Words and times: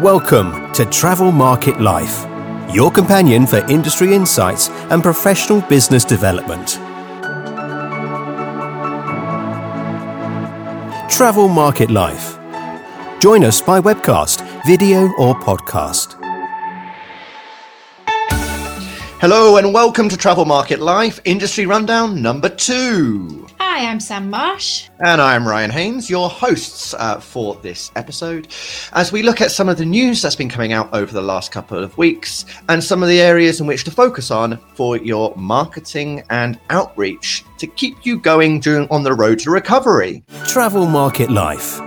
Welcome 0.00 0.72
to 0.72 0.86
Travel 0.86 1.30
Market 1.30 1.78
Life, 1.78 2.24
your 2.74 2.90
companion 2.90 3.46
for 3.46 3.58
industry 3.70 4.14
insights 4.14 4.70
and 4.90 5.02
professional 5.02 5.60
business 5.60 6.06
development. 6.06 6.78
Travel 11.10 11.48
Market 11.48 11.90
Life. 11.90 12.38
Join 13.20 13.44
us 13.44 13.60
by 13.60 13.78
webcast, 13.78 14.40
video, 14.64 15.12
or 15.18 15.34
podcast. 15.34 16.16
Hello 19.20 19.58
and 19.58 19.74
welcome 19.74 20.08
to 20.08 20.16
Travel 20.16 20.46
Market 20.46 20.80
Life 20.80 21.20
Industry 21.26 21.66
Rundown 21.66 22.22
number 22.22 22.48
two. 22.48 23.49
Hi, 23.72 23.88
I'm 23.88 24.00
Sam 24.00 24.30
Marsh. 24.30 24.88
And 24.98 25.20
I'm 25.20 25.46
Ryan 25.46 25.70
Haynes, 25.70 26.10
your 26.10 26.28
hosts 26.28 26.92
uh, 26.94 27.20
for 27.20 27.54
this 27.62 27.92
episode, 27.94 28.48
as 28.94 29.12
we 29.12 29.22
look 29.22 29.40
at 29.40 29.52
some 29.52 29.68
of 29.68 29.78
the 29.78 29.84
news 29.84 30.20
that's 30.20 30.34
been 30.34 30.48
coming 30.48 30.72
out 30.72 30.92
over 30.92 31.12
the 31.12 31.22
last 31.22 31.52
couple 31.52 31.78
of 31.78 31.96
weeks 31.96 32.44
and 32.68 32.82
some 32.82 33.00
of 33.00 33.08
the 33.08 33.20
areas 33.20 33.60
in 33.60 33.68
which 33.68 33.84
to 33.84 33.92
focus 33.92 34.32
on 34.32 34.58
for 34.74 34.96
your 34.96 35.32
marketing 35.36 36.24
and 36.30 36.58
outreach 36.70 37.44
to 37.58 37.68
keep 37.68 38.04
you 38.04 38.18
going 38.18 38.58
during 38.58 38.88
on 38.88 39.04
the 39.04 39.14
road 39.14 39.38
to 39.38 39.52
recovery. 39.52 40.24
Travel 40.46 40.86
Market 40.86 41.30
Life. 41.30 41.80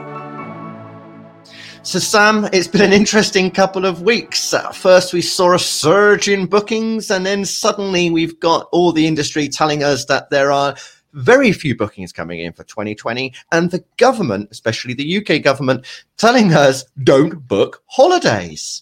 So, 1.86 2.00
Sam, 2.00 2.48
it's 2.54 2.70
been 2.70 2.80
an 2.80 2.94
interesting 2.94 3.52
couple 3.52 3.86
of 3.86 4.04
weeks. 4.04 4.54
Uh, 4.54 4.72
first, 4.72 5.12
we 5.12 5.22
saw 5.22 5.54
a 5.54 5.60
surge 5.60 6.30
in 6.30 6.46
bookings, 6.46 7.12
and 7.12 7.26
then 7.26 7.44
suddenly 7.44 8.10
we've 8.10 8.40
got 8.40 8.70
all 8.72 8.94
the 8.94 9.06
industry 9.06 9.50
telling 9.50 9.84
us 9.84 10.06
that 10.06 10.30
there 10.30 10.50
are 10.50 10.78
very 11.14 11.52
few 11.52 11.76
bookings 11.76 12.12
coming 12.12 12.40
in 12.40 12.54
for 12.54 12.64
2020, 12.64 13.34
and 13.52 13.72
the 13.72 13.84
government, 13.98 14.50
especially 14.52 14.94
the 14.94 15.18
UK 15.18 15.42
government, 15.44 15.86
telling 16.18 16.54
us 16.54 16.86
don't 17.04 17.48
book 17.48 17.84
holidays. 17.88 18.82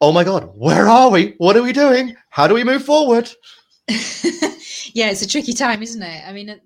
Oh 0.00 0.12
my 0.12 0.24
God, 0.24 0.50
where 0.54 0.88
are 0.88 1.10
we? 1.10 1.34
What 1.38 1.56
are 1.56 1.62
we 1.62 1.72
doing? 1.72 2.16
How 2.30 2.46
do 2.46 2.54
we 2.54 2.64
move 2.64 2.84
forward? 2.84 3.30
yeah, 3.88 5.10
it's 5.10 5.22
a 5.22 5.28
tricky 5.28 5.52
time, 5.52 5.82
isn't 5.82 6.02
it? 6.02 6.22
I 6.26 6.32
mean, 6.32 6.60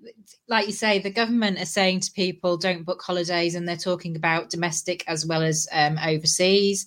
like 0.47 0.67
you 0.67 0.73
say, 0.73 0.99
the 0.99 1.09
government 1.09 1.59
are 1.59 1.65
saying 1.65 2.01
to 2.01 2.11
people, 2.11 2.57
don't 2.57 2.83
book 2.83 3.01
holidays, 3.01 3.55
and 3.55 3.67
they're 3.67 3.77
talking 3.77 4.15
about 4.15 4.49
domestic 4.49 5.03
as 5.07 5.25
well 5.25 5.41
as 5.41 5.67
um, 5.71 5.97
overseas. 6.05 6.85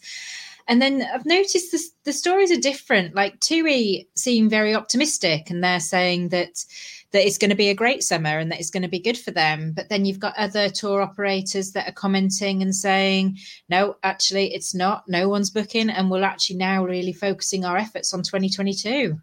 And 0.68 0.82
then 0.82 1.06
I've 1.14 1.26
noticed 1.26 1.70
the, 1.70 1.80
the 2.04 2.12
stories 2.12 2.50
are 2.50 2.60
different. 2.60 3.14
Like 3.14 3.40
TUI 3.40 4.08
seem 4.14 4.48
very 4.48 4.74
optimistic, 4.74 5.50
and 5.50 5.62
they're 5.62 5.80
saying 5.80 6.30
that 6.30 6.64
that 7.12 7.26
it's 7.26 7.38
going 7.38 7.50
to 7.50 7.56
be 7.56 7.68
a 7.68 7.74
great 7.74 8.02
summer 8.02 8.38
and 8.38 8.50
that 8.50 8.60
it's 8.60 8.70
going 8.70 8.82
to 8.82 8.88
be 8.88 8.98
good 8.98 9.18
for 9.18 9.30
them. 9.30 9.72
But 9.74 9.88
then 9.88 10.04
you've 10.04 10.18
got 10.18 10.36
other 10.36 10.68
tour 10.68 11.02
operators 11.02 11.72
that 11.72 11.88
are 11.88 11.92
commenting 11.92 12.62
and 12.62 12.74
saying, 12.74 13.38
no, 13.68 13.96
actually, 14.02 14.54
it's 14.54 14.74
not. 14.74 15.04
No 15.08 15.28
one's 15.28 15.50
booking, 15.50 15.90
and 15.90 16.10
we're 16.10 16.22
actually 16.22 16.56
now 16.56 16.84
really 16.84 17.12
focusing 17.12 17.64
our 17.64 17.76
efforts 17.76 18.12
on 18.12 18.22
2022. 18.22 19.18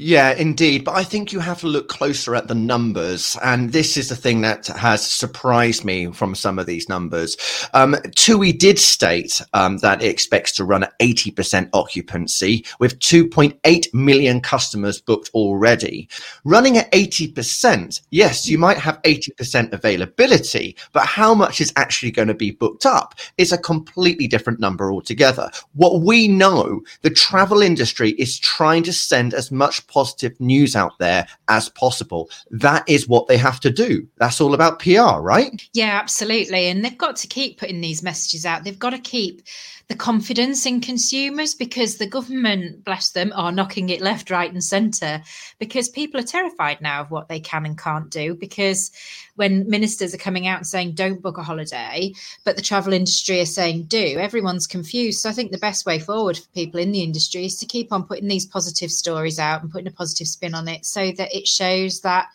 Yeah, 0.00 0.30
indeed. 0.30 0.84
But 0.84 0.94
I 0.94 1.02
think 1.02 1.32
you 1.32 1.40
have 1.40 1.58
to 1.58 1.66
look 1.66 1.88
closer 1.88 2.36
at 2.36 2.46
the 2.46 2.54
numbers. 2.54 3.36
And 3.42 3.72
this 3.72 3.96
is 3.96 4.10
the 4.10 4.14
thing 4.14 4.42
that 4.42 4.68
has 4.68 5.04
surprised 5.04 5.84
me 5.84 6.12
from 6.12 6.36
some 6.36 6.60
of 6.60 6.66
these 6.66 6.88
numbers. 6.88 7.36
Um, 7.74 7.96
TUI 8.14 8.52
did 8.52 8.78
state 8.78 9.42
um, 9.54 9.78
that 9.78 10.00
it 10.00 10.06
expects 10.06 10.52
to 10.52 10.64
run 10.64 10.84
at 10.84 10.96
80% 11.00 11.70
occupancy 11.72 12.64
with 12.78 13.00
2.8 13.00 13.92
million 13.92 14.40
customers 14.40 15.00
booked 15.00 15.30
already. 15.34 16.08
Running 16.44 16.78
at 16.78 16.92
80%, 16.92 18.00
yes, 18.10 18.48
you 18.48 18.56
might 18.56 18.78
have 18.78 19.02
80% 19.02 19.72
availability, 19.72 20.76
but 20.92 21.06
how 21.06 21.34
much 21.34 21.60
is 21.60 21.72
actually 21.74 22.12
going 22.12 22.28
to 22.28 22.34
be 22.34 22.52
booked 22.52 22.86
up 22.86 23.16
is 23.36 23.50
a 23.50 23.58
completely 23.58 24.28
different 24.28 24.60
number 24.60 24.92
altogether. 24.92 25.50
What 25.74 26.02
we 26.02 26.28
know, 26.28 26.82
the 27.02 27.10
travel 27.10 27.62
industry 27.62 28.10
is 28.10 28.38
trying 28.38 28.84
to 28.84 28.92
send 28.92 29.34
as 29.34 29.50
much 29.50 29.87
positive 29.88 30.38
news 30.40 30.76
out 30.76 30.98
there 30.98 31.26
as 31.48 31.68
possible. 31.70 32.30
That 32.50 32.88
is 32.88 33.08
what 33.08 33.26
they 33.26 33.36
have 33.36 33.60
to 33.60 33.70
do. 33.70 34.06
That's 34.18 34.40
all 34.40 34.54
about 34.54 34.78
PR, 34.78 35.20
right? 35.20 35.62
Yeah, 35.72 35.98
absolutely. 36.00 36.66
And 36.66 36.84
they've 36.84 36.96
got 36.96 37.16
to 37.16 37.26
keep 37.26 37.58
putting 37.58 37.80
these 37.80 38.02
messages 38.02 38.46
out. 38.46 38.64
They've 38.64 38.78
got 38.78 38.90
to 38.90 38.98
keep 38.98 39.42
the 39.88 39.96
confidence 39.96 40.66
in 40.66 40.82
consumers 40.82 41.54
because 41.54 41.96
the 41.96 42.06
government, 42.06 42.84
bless 42.84 43.10
them, 43.10 43.32
are 43.34 43.50
knocking 43.50 43.88
it 43.88 44.02
left, 44.02 44.30
right, 44.30 44.52
and 44.52 44.62
centre 44.62 45.22
because 45.58 45.88
people 45.88 46.20
are 46.20 46.24
terrified 46.24 46.80
now 46.82 47.00
of 47.00 47.10
what 47.10 47.28
they 47.28 47.40
can 47.40 47.64
and 47.64 47.78
can't 47.78 48.10
do. 48.10 48.34
Because 48.34 48.92
when 49.38 49.70
ministers 49.70 50.12
are 50.12 50.18
coming 50.18 50.48
out 50.48 50.58
and 50.58 50.66
saying, 50.66 50.92
don't 50.92 51.22
book 51.22 51.38
a 51.38 51.42
holiday, 51.44 52.12
but 52.44 52.56
the 52.56 52.62
travel 52.62 52.92
industry 52.92 53.40
are 53.40 53.46
saying, 53.46 53.84
do, 53.84 54.18
everyone's 54.18 54.66
confused. 54.66 55.20
So 55.20 55.30
I 55.30 55.32
think 55.32 55.52
the 55.52 55.58
best 55.58 55.86
way 55.86 56.00
forward 56.00 56.36
for 56.36 56.48
people 56.48 56.80
in 56.80 56.90
the 56.90 57.04
industry 57.04 57.44
is 57.44 57.56
to 57.58 57.66
keep 57.66 57.92
on 57.92 58.02
putting 58.02 58.26
these 58.26 58.46
positive 58.46 58.90
stories 58.90 59.38
out 59.38 59.62
and 59.62 59.70
putting 59.70 59.86
a 59.86 59.92
positive 59.92 60.26
spin 60.26 60.56
on 60.56 60.66
it 60.66 60.84
so 60.84 61.12
that 61.12 61.32
it 61.32 61.46
shows 61.46 62.00
that 62.00 62.26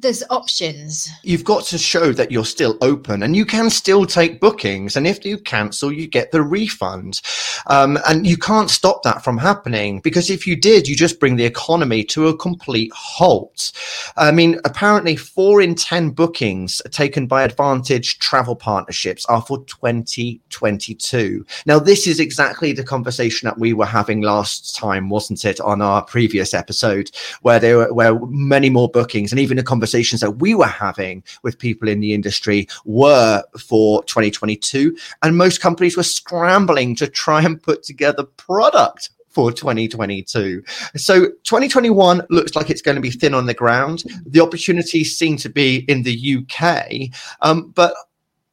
there's 0.00 0.22
options. 0.30 1.08
You've 1.22 1.44
got 1.44 1.64
to 1.64 1.78
show 1.78 2.12
that 2.12 2.30
you're 2.30 2.44
still 2.44 2.76
open 2.80 3.22
and 3.22 3.34
you 3.34 3.44
can 3.44 3.70
still 3.70 4.06
take 4.06 4.40
bookings. 4.40 4.96
And 4.96 5.06
if 5.06 5.24
you 5.24 5.38
cancel, 5.38 5.92
you 5.92 6.06
get 6.06 6.30
the 6.30 6.42
refund. 6.42 7.20
Um, 7.66 7.98
and 8.08 8.26
you 8.26 8.36
can't 8.36 8.70
stop 8.70 9.02
that 9.02 9.24
from 9.24 9.38
happening 9.38 10.00
because 10.00 10.30
if 10.30 10.46
you 10.46 10.56
did, 10.56 10.86
you 10.86 10.94
just 10.94 11.20
bring 11.20 11.36
the 11.36 11.44
economy 11.44 12.04
to 12.04 12.28
a 12.28 12.36
complete 12.36 12.92
halt. 12.94 13.72
I 14.16 14.30
mean, 14.30 14.60
apparently 14.64 15.16
four 15.16 15.60
in 15.60 15.74
10 15.74 16.10
bookings 16.10 16.80
taken 16.90 17.26
by 17.26 17.42
Advantage 17.42 18.18
travel 18.18 18.56
partnerships 18.56 19.24
are 19.26 19.42
for 19.42 19.64
2022. 19.64 21.44
Now, 21.66 21.78
this 21.78 22.06
is 22.06 22.20
exactly 22.20 22.72
the 22.72 22.84
conversation 22.84 23.46
that 23.46 23.58
we 23.58 23.72
were 23.72 23.86
having 23.86 24.22
last 24.22 24.76
time, 24.76 25.08
wasn't 25.08 25.44
it, 25.44 25.60
on 25.60 25.82
our 25.82 26.02
previous 26.02 26.54
episode, 26.54 27.10
where 27.42 27.58
there 27.58 27.78
were 27.78 27.92
where 27.92 28.18
many 28.26 28.70
more 28.70 28.88
bookings 28.88 29.32
and 29.32 29.40
even 29.40 29.58
a 29.58 29.62
conversations 29.88 30.20
that 30.20 30.32
we 30.32 30.54
were 30.54 30.66
having 30.66 31.22
with 31.42 31.58
people 31.58 31.88
in 31.88 32.00
the 32.00 32.12
industry 32.12 32.68
were 32.84 33.42
for 33.58 34.04
2022. 34.04 34.94
And 35.22 35.36
most 35.36 35.60
companies 35.60 35.96
were 35.96 36.02
scrambling 36.02 36.94
to 36.96 37.06
try 37.08 37.42
and 37.42 37.62
put 37.62 37.82
together 37.82 38.24
product 38.24 39.10
for 39.30 39.50
2022. 39.50 40.62
So 40.96 41.26
2021 41.44 42.22
looks 42.28 42.54
like 42.54 42.68
it's 42.68 42.82
going 42.82 42.96
to 42.96 43.00
be 43.00 43.10
thin 43.10 43.34
on 43.34 43.46
the 43.46 43.54
ground. 43.54 44.04
The 44.26 44.40
opportunities 44.40 45.16
seem 45.16 45.36
to 45.38 45.48
be 45.48 45.84
in 45.88 46.02
the 46.02 46.38
UK, 46.38 47.16
um, 47.40 47.70
but 47.70 47.94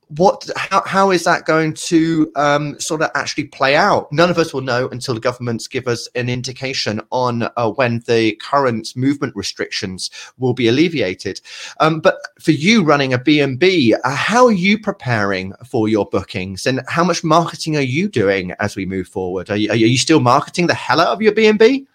what 0.10 0.50
how, 0.56 0.84
how 0.86 1.12
is 1.12 1.24
that 1.24 1.46
going 1.46 1.74
to 1.74 2.32
um, 2.36 2.80
sort 2.80 3.02
of 3.02 3.10
actually 3.16 3.46
play 3.46 3.76
out? 3.76 4.12
None 4.12 4.30
of 4.30 4.38
us 4.38 4.54
will 4.54 4.62
know 4.62 4.88
until 4.90 5.14
the 5.14 5.20
governments 5.20 5.68
give 5.68 5.88
us 5.88 6.08
an 6.16 6.30
indication 6.30 7.02
on 7.12 7.50
uh, 7.58 7.70
when 7.72 8.00
the 8.06 8.36
current 8.36 8.96
movement 8.96 9.36
restrictions 9.36 10.12
will 10.38 10.54
be 10.54 10.68
alleviated. 10.68 11.42
Um, 11.80 12.00
but 12.00 12.18
for 12.40 12.52
you 12.52 12.84
running 12.84 13.14
a 13.14 13.18
b&b 13.18 13.96
uh, 14.04 14.10
how 14.10 14.46
are 14.46 14.52
you 14.52 14.80
preparing 14.80 15.54
for 15.66 15.88
your 15.88 16.06
bookings? 16.06 16.66
And 16.66 16.82
how 16.88 17.04
much 17.04 17.24
marketing 17.24 17.76
are 17.78 17.82
you 17.82 18.08
doing 18.08 18.54
as 18.60 18.76
we 18.76 18.86
move 18.86 19.08
forward? 19.08 19.50
Are 19.50 19.58
you, 19.58 19.70
are 19.72 19.76
you 19.76 19.98
still 19.98 20.20
marketing 20.20 20.68
the 20.68 20.74
hell 20.74 21.02
out 21.02 21.10
of 21.10 21.22
your 21.22 21.34
b&b 21.34 21.88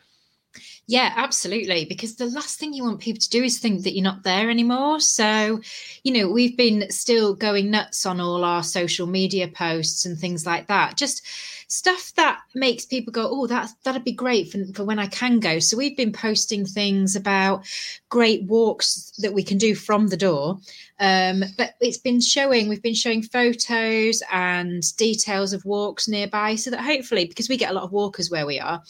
yeah, 0.86 1.12
absolutely. 1.16 1.84
Because 1.84 2.16
the 2.16 2.26
last 2.26 2.58
thing 2.58 2.72
you 2.72 2.82
want 2.82 3.00
people 3.00 3.20
to 3.20 3.30
do 3.30 3.44
is 3.44 3.58
think 3.58 3.84
that 3.84 3.94
you're 3.94 4.02
not 4.02 4.24
there 4.24 4.50
anymore. 4.50 5.00
So, 5.00 5.60
you 6.02 6.12
know, 6.12 6.28
we've 6.28 6.56
been 6.56 6.91
still 6.91 7.34
going 7.34 7.70
nuts 7.70 8.06
on 8.06 8.20
all 8.20 8.44
our 8.44 8.62
social 8.62 9.06
media 9.06 9.48
posts 9.48 10.04
and 10.04 10.18
things 10.18 10.46
like 10.46 10.66
that. 10.66 10.96
Just 10.96 11.22
stuff 11.70 12.12
that 12.16 12.41
makes 12.52 12.84
people 12.84 13.12
go, 13.12 13.28
oh, 13.30 13.46
that 13.46 13.70
that'd 13.84 14.02
be 14.02 14.12
great 14.12 14.50
for, 14.50 14.58
for 14.74 14.84
when 14.84 14.98
I 14.98 15.06
can 15.06 15.38
go. 15.38 15.60
So 15.60 15.76
we've 15.76 15.96
been 15.96 16.12
posting 16.12 16.66
things 16.66 17.14
about 17.14 17.64
great 18.08 18.42
walks 18.42 19.12
that 19.18 19.32
we 19.32 19.44
can 19.44 19.58
do 19.58 19.76
from 19.76 20.08
the 20.08 20.16
door. 20.16 20.58
Um, 21.00 21.44
but 21.56 21.76
it's 21.80 21.96
been 21.96 22.20
showing, 22.20 22.68
we've 22.68 22.82
been 22.82 22.94
showing 22.94 23.22
photos 23.22 24.22
and 24.30 24.84
details 24.98 25.54
of 25.54 25.64
walks 25.64 26.06
nearby 26.08 26.56
so 26.56 26.70
that 26.70 26.80
hopefully, 26.82 27.24
because 27.24 27.48
we 27.48 27.56
get 27.56 27.70
a 27.70 27.74
lot 27.74 27.84
of 27.84 27.92
walkers 27.92 28.30
where 28.30 28.44
we 28.44 28.60
are, 28.60 28.82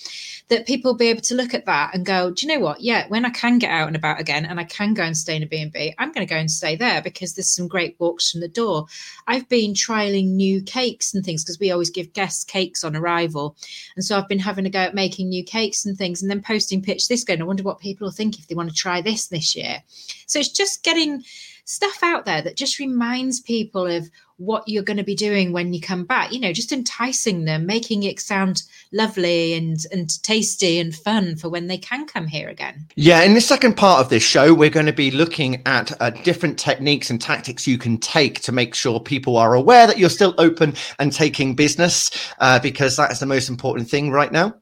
that 0.48 0.66
people 0.66 0.90
will 0.90 0.98
be 0.98 1.06
able 1.06 1.20
to 1.20 1.36
look 1.36 1.54
at 1.54 1.66
that 1.66 1.94
and 1.94 2.04
go, 2.04 2.32
do 2.32 2.44
you 2.44 2.52
know 2.52 2.58
what? 2.58 2.80
Yeah, 2.80 3.06
when 3.06 3.24
I 3.24 3.30
can 3.30 3.60
get 3.60 3.70
out 3.70 3.86
and 3.86 3.94
about 3.94 4.20
again 4.20 4.44
and 4.44 4.58
I 4.58 4.64
can 4.64 4.92
go 4.92 5.04
and 5.04 5.16
stay 5.16 5.36
in 5.36 5.44
a 5.44 5.46
B&B, 5.46 5.94
I'm 5.98 6.10
going 6.10 6.26
to 6.26 6.34
go 6.34 6.38
and 6.38 6.50
stay 6.50 6.74
there 6.74 7.00
because 7.00 7.34
there's 7.34 7.54
some 7.54 7.68
great 7.68 7.94
walks 8.00 8.32
from 8.32 8.40
the 8.40 8.48
door. 8.48 8.86
I've 9.28 9.48
been 9.48 9.72
trialing 9.72 10.30
new 10.30 10.62
cakes 10.62 11.14
and 11.14 11.24
things 11.24 11.44
because 11.44 11.60
we 11.60 11.70
always 11.70 11.90
give 11.90 12.12
guests 12.12 12.42
cakes 12.42 12.82
on 12.82 12.96
arrival. 12.96 13.56
And 13.94 14.04
so 14.04 14.18
I've 14.18 14.28
been 14.28 14.40
having 14.40 14.66
a 14.66 14.70
go 14.70 14.80
at 14.80 14.94
making 14.96 15.28
new 15.28 15.44
cakes 15.44 15.86
and 15.86 15.96
things 15.96 16.22
and 16.22 16.30
then 16.30 16.42
posting 16.42 16.82
pitch 16.82 17.06
this 17.06 17.22
going, 17.22 17.40
I 17.40 17.44
wonder 17.44 17.62
what 17.62 17.78
people 17.78 18.06
will 18.06 18.12
think 18.12 18.40
if 18.40 18.48
they 18.48 18.56
want 18.56 18.68
to 18.68 18.74
try 18.74 19.00
this 19.00 19.28
this 19.28 19.54
year. 19.54 19.80
So 20.26 20.40
it's 20.40 20.48
just 20.48 20.82
getting 20.82 21.22
stuff 21.64 22.02
out 22.02 22.24
there 22.24 22.42
that 22.42 22.56
just 22.56 22.78
reminds 22.78 23.40
people 23.40 23.86
of 23.86 24.10
what 24.36 24.66
you're 24.66 24.82
going 24.82 24.96
to 24.96 25.04
be 25.04 25.14
doing 25.14 25.52
when 25.52 25.74
you 25.74 25.80
come 25.80 26.04
back 26.04 26.32
you 26.32 26.40
know 26.40 26.52
just 26.52 26.72
enticing 26.72 27.44
them 27.44 27.66
making 27.66 28.02
it 28.02 28.18
sound 28.18 28.62
lovely 28.90 29.52
and 29.52 29.84
and 29.92 30.22
tasty 30.22 30.78
and 30.78 30.94
fun 30.94 31.36
for 31.36 31.50
when 31.50 31.66
they 31.66 31.76
can 31.76 32.06
come 32.06 32.26
here 32.26 32.48
again. 32.48 32.86
Yeah 32.96 33.22
in 33.22 33.34
the 33.34 33.40
second 33.40 33.76
part 33.76 34.00
of 34.00 34.08
this 34.08 34.22
show 34.22 34.54
we're 34.54 34.70
going 34.70 34.86
to 34.86 34.92
be 34.92 35.10
looking 35.10 35.62
at 35.66 35.92
uh, 36.00 36.10
different 36.10 36.58
techniques 36.58 37.10
and 37.10 37.20
tactics 37.20 37.66
you 37.66 37.76
can 37.76 37.98
take 37.98 38.40
to 38.40 38.52
make 38.52 38.74
sure 38.74 38.98
people 38.98 39.36
are 39.36 39.54
aware 39.54 39.86
that 39.86 39.98
you're 39.98 40.08
still 40.08 40.34
open 40.38 40.74
and 40.98 41.12
taking 41.12 41.54
business 41.54 42.10
uh, 42.38 42.58
because 42.58 42.96
that 42.96 43.12
is 43.12 43.20
the 43.20 43.26
most 43.26 43.48
important 43.48 43.88
thing 43.88 44.10
right 44.10 44.32
now 44.32 44.54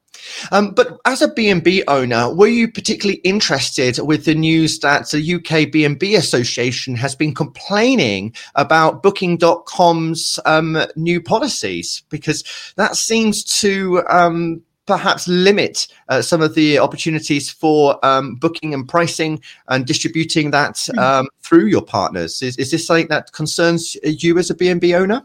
um, 0.53 0.71
but 0.71 0.99
as 1.05 1.23
a 1.23 1.29
B&B 1.29 1.85
owner, 1.89 2.33
were 2.35 2.49
you 2.49 2.71
particularly 2.71 3.21
interested 3.21 3.99
with 3.99 4.25
the 4.25 4.35
news 4.35 4.79
that 4.81 5.11
the 5.11 5.35
UK 5.35 5.71
B&B 5.71 6.15
Association 6.15 6.97
has 6.97 7.15
been 7.15 7.35
complaining 7.35 8.35
about 8.55 9.03
Booking.com's 9.03 10.39
um, 10.45 10.79
new 10.97 11.21
policies? 11.21 12.03
Because 12.09 12.45
that 12.77 12.97
seems 12.97 13.45
to 13.61 14.03
um, 14.09 14.63
perhaps 14.89 15.29
limit 15.29 15.87
uh, 16.09 16.23
some 16.23 16.41
of 16.41 16.55
the 16.55 16.79
opportunities 16.79 17.51
for 17.51 18.05
um, 18.05 18.35
booking 18.37 18.75
and 18.75 18.89
pricing 18.89 19.41
and 19.69 19.87
distributing 19.87 20.51
that 20.51 20.75
mm-hmm. 20.75 20.99
um, 20.99 21.29
through 21.43 21.67
your 21.67 21.83
partners. 21.83 22.43
Is, 22.43 22.57
is 22.57 22.71
this 22.71 22.87
something 22.87 23.09
that 23.09 23.33
concerns 23.33 23.97
you 24.03 24.39
as 24.39 24.51
a 24.51 24.55
B&B 24.55 24.95
owner? 24.95 25.23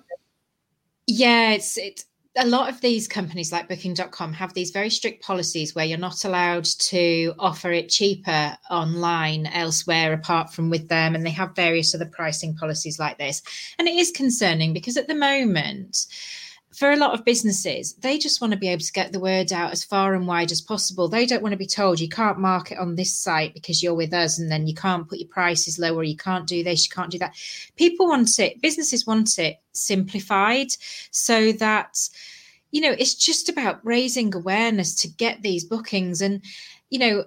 Yeah, 1.07 1.51
it's 1.51 1.77
it 1.77 2.05
a 2.35 2.47
lot 2.47 2.69
of 2.69 2.81
these 2.81 3.07
companies 3.07 3.51
like 3.51 3.68
booking.com 3.68 4.33
have 4.33 4.53
these 4.53 4.71
very 4.71 4.89
strict 4.89 5.24
policies 5.24 5.75
where 5.75 5.85
you're 5.85 5.97
not 6.00 6.25
allowed 6.25 6.65
to 6.65 7.33
offer 7.38 7.71
it 7.71 7.89
cheaper 7.89 8.57
online 8.71 9.45
elsewhere 9.47 10.13
apart 10.13 10.51
from 10.51 10.69
with 10.69 10.88
them 10.88 11.13
and 11.13 11.25
they 11.25 11.31
have 11.31 11.56
various 11.56 11.94
other 11.94 12.09
pricing 12.12 12.56
policies 12.56 12.97
like 12.97 13.19
this. 13.19 13.44
And 13.77 13.88
it 13.88 13.95
is 13.95 14.09
concerning 14.12 14.74
because 14.74 14.97
at 14.97 15.07
the 15.07 15.15
moment 15.15 16.07
for 16.75 16.91
a 16.91 16.97
lot 16.97 17.13
of 17.13 17.23
businesses, 17.23 17.93
they 17.93 18.17
just 18.17 18.41
want 18.41 18.51
to 18.51 18.59
be 18.59 18.67
able 18.67 18.81
to 18.81 18.91
get 18.91 19.11
the 19.11 19.19
word 19.19 19.53
out 19.53 19.71
as 19.71 19.83
far 19.83 20.15
and 20.15 20.27
wide 20.27 20.51
as 20.51 20.61
possible. 20.61 21.07
They 21.07 21.25
don't 21.25 21.43
want 21.43 21.53
to 21.53 21.57
be 21.57 21.65
told 21.65 21.99
you 21.99 22.09
can't 22.09 22.39
market 22.39 22.79
on 22.79 22.95
this 22.95 23.13
site 23.13 23.53
because 23.53 23.83
you're 23.83 23.93
with 23.93 24.13
us, 24.13 24.39
and 24.39 24.51
then 24.51 24.67
you 24.67 24.73
can't 24.73 25.07
put 25.07 25.19
your 25.19 25.27
prices 25.27 25.77
lower, 25.77 26.03
you 26.03 26.17
can't 26.17 26.47
do 26.47 26.63
this, 26.63 26.85
you 26.87 26.93
can't 26.93 27.11
do 27.11 27.19
that. 27.19 27.35
People 27.75 28.07
want 28.07 28.39
it, 28.39 28.61
businesses 28.61 29.05
want 29.05 29.37
it 29.37 29.59
simplified 29.71 30.67
so 31.11 31.51
that, 31.53 32.09
you 32.71 32.81
know, 32.81 32.95
it's 32.97 33.15
just 33.15 33.49
about 33.49 33.79
raising 33.85 34.33
awareness 34.33 34.95
to 34.95 35.07
get 35.07 35.41
these 35.41 35.63
bookings. 35.63 36.21
And, 36.21 36.41
you 36.89 36.99
know, 36.99 37.25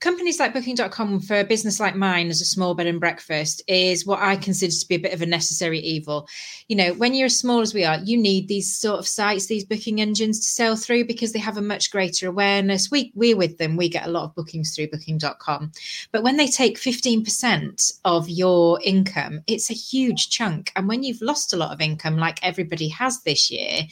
companies 0.00 0.40
like 0.40 0.54
booking.com 0.54 1.20
for 1.20 1.38
a 1.38 1.44
business 1.44 1.78
like 1.78 1.94
mine 1.94 2.28
as 2.28 2.40
a 2.40 2.46
small 2.46 2.74
bed 2.74 2.86
and 2.86 2.98
breakfast 2.98 3.62
is 3.68 4.06
what 4.06 4.18
i 4.20 4.34
consider 4.34 4.72
to 4.72 4.88
be 4.88 4.94
a 4.94 4.98
bit 4.98 5.12
of 5.12 5.22
a 5.22 5.26
necessary 5.26 5.78
evil. 5.78 6.26
You 6.68 6.76
know 6.76 6.94
when 6.94 7.14
you're 7.14 7.26
as 7.26 7.38
small 7.38 7.60
as 7.60 7.74
we 7.74 7.84
are 7.84 7.98
you 7.98 8.16
need 8.16 8.48
these 8.48 8.74
sort 8.74 8.98
of 8.98 9.06
sites 9.06 9.46
these 9.46 9.64
booking 9.64 10.00
engines 10.00 10.40
to 10.40 10.46
sell 10.46 10.76
through 10.76 11.04
because 11.04 11.32
they 11.32 11.38
have 11.38 11.58
a 11.58 11.62
much 11.62 11.90
greater 11.90 12.28
awareness. 12.28 12.90
We 12.90 13.12
we're 13.14 13.36
with 13.36 13.58
them. 13.58 13.76
We 13.76 13.88
get 13.88 14.06
a 14.06 14.10
lot 14.10 14.24
of 14.24 14.34
bookings 14.34 14.74
through 14.74 14.88
booking.com 14.88 15.72
but 16.12 16.22
when 16.22 16.36
they 16.36 16.46
take 16.46 16.78
15% 16.78 18.00
of 18.04 18.28
your 18.28 18.80
income 18.82 19.40
it's 19.46 19.70
a 19.70 19.74
huge 19.74 20.30
chunk. 20.30 20.72
And 20.76 20.88
when 20.88 21.02
you've 21.02 21.22
lost 21.22 21.52
a 21.52 21.56
lot 21.56 21.72
of 21.72 21.80
income 21.80 22.16
like 22.16 22.38
everybody 22.42 22.88
has 22.88 23.22
this 23.22 23.50
year 23.50 23.82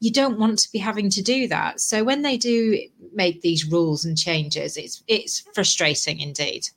you 0.00 0.12
don't 0.12 0.38
want 0.38 0.58
to 0.58 0.72
be 0.72 0.78
having 0.78 1.08
to 1.10 1.22
do 1.22 1.48
that. 1.48 1.80
So 1.80 2.04
when 2.04 2.22
they 2.22 2.36
do 2.36 2.78
make 3.14 3.40
these 3.40 3.64
rules 3.64 4.04
and 4.04 4.18
changes 4.18 4.76
it's 4.76 5.02
it's 5.06 5.42
frustrating 5.54 6.20
indeed. 6.20 6.68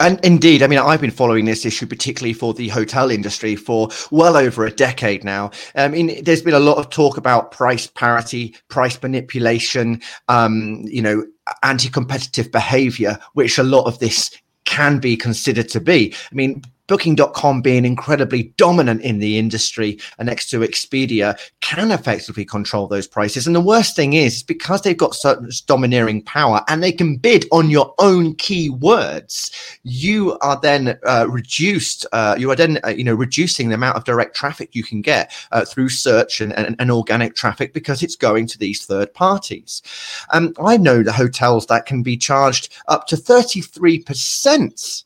And 0.00 0.24
indeed, 0.24 0.62
I 0.62 0.68
mean, 0.68 0.78
I've 0.78 1.00
been 1.00 1.10
following 1.10 1.44
this 1.44 1.66
issue, 1.66 1.86
particularly 1.86 2.32
for 2.32 2.54
the 2.54 2.68
hotel 2.68 3.10
industry, 3.10 3.56
for 3.56 3.88
well 4.12 4.36
over 4.36 4.64
a 4.64 4.70
decade 4.70 5.24
now. 5.24 5.50
I 5.74 5.88
mean, 5.88 6.22
there's 6.22 6.42
been 6.42 6.54
a 6.54 6.60
lot 6.60 6.78
of 6.78 6.90
talk 6.90 7.16
about 7.16 7.50
price 7.50 7.88
parity, 7.88 8.54
price 8.68 9.00
manipulation, 9.02 10.00
um, 10.28 10.82
you 10.84 11.02
know, 11.02 11.26
anti 11.64 11.88
competitive 11.88 12.52
behavior, 12.52 13.18
which 13.32 13.58
a 13.58 13.64
lot 13.64 13.86
of 13.86 13.98
this 13.98 14.30
can 14.64 15.00
be 15.00 15.16
considered 15.16 15.68
to 15.70 15.80
be. 15.80 16.14
I 16.30 16.34
mean, 16.34 16.62
Booking.com 16.88 17.62
being 17.62 17.84
incredibly 17.84 18.54
dominant 18.56 19.02
in 19.02 19.18
the 19.18 19.38
industry 19.38 19.98
and 20.18 20.26
next 20.26 20.50
to 20.50 20.60
Expedia 20.60 21.38
can 21.60 21.90
effectively 21.90 22.44
control 22.44 22.88
those 22.88 23.06
prices. 23.06 23.46
And 23.46 23.54
the 23.54 23.60
worst 23.60 23.94
thing 23.94 24.14
is, 24.14 24.42
because 24.42 24.82
they've 24.82 24.96
got 24.96 25.14
such 25.14 25.66
domineering 25.66 26.22
power 26.22 26.62
and 26.68 26.82
they 26.82 26.92
can 26.92 27.16
bid 27.16 27.46
on 27.52 27.70
your 27.70 27.94
own 27.98 28.34
keywords, 28.34 29.52
you 29.84 30.38
are 30.40 30.58
then 30.60 30.98
uh, 31.06 31.26
reduced. 31.28 32.06
Uh, 32.12 32.34
you 32.38 32.50
are 32.50 32.56
then, 32.56 32.78
uh, 32.84 32.88
you 32.88 33.04
know, 33.04 33.14
reducing 33.14 33.68
the 33.68 33.74
amount 33.74 33.96
of 33.96 34.04
direct 34.04 34.34
traffic 34.34 34.74
you 34.74 34.82
can 34.82 35.00
get 35.00 35.32
uh, 35.52 35.64
through 35.64 35.88
search 35.88 36.40
and, 36.40 36.52
and, 36.54 36.74
and, 36.78 36.90
organic 36.90 37.34
traffic 37.34 37.74
because 37.74 38.02
it's 38.02 38.16
going 38.16 38.46
to 38.46 38.58
these 38.58 38.86
third 38.86 39.12
parties. 39.12 39.82
Um, 40.30 40.54
I 40.58 40.76
know 40.78 41.02
the 41.02 41.12
hotels 41.12 41.66
that 41.66 41.86
can 41.86 42.02
be 42.02 42.16
charged 42.16 42.72
up 42.88 43.06
to 43.08 43.16
33% 43.16 45.04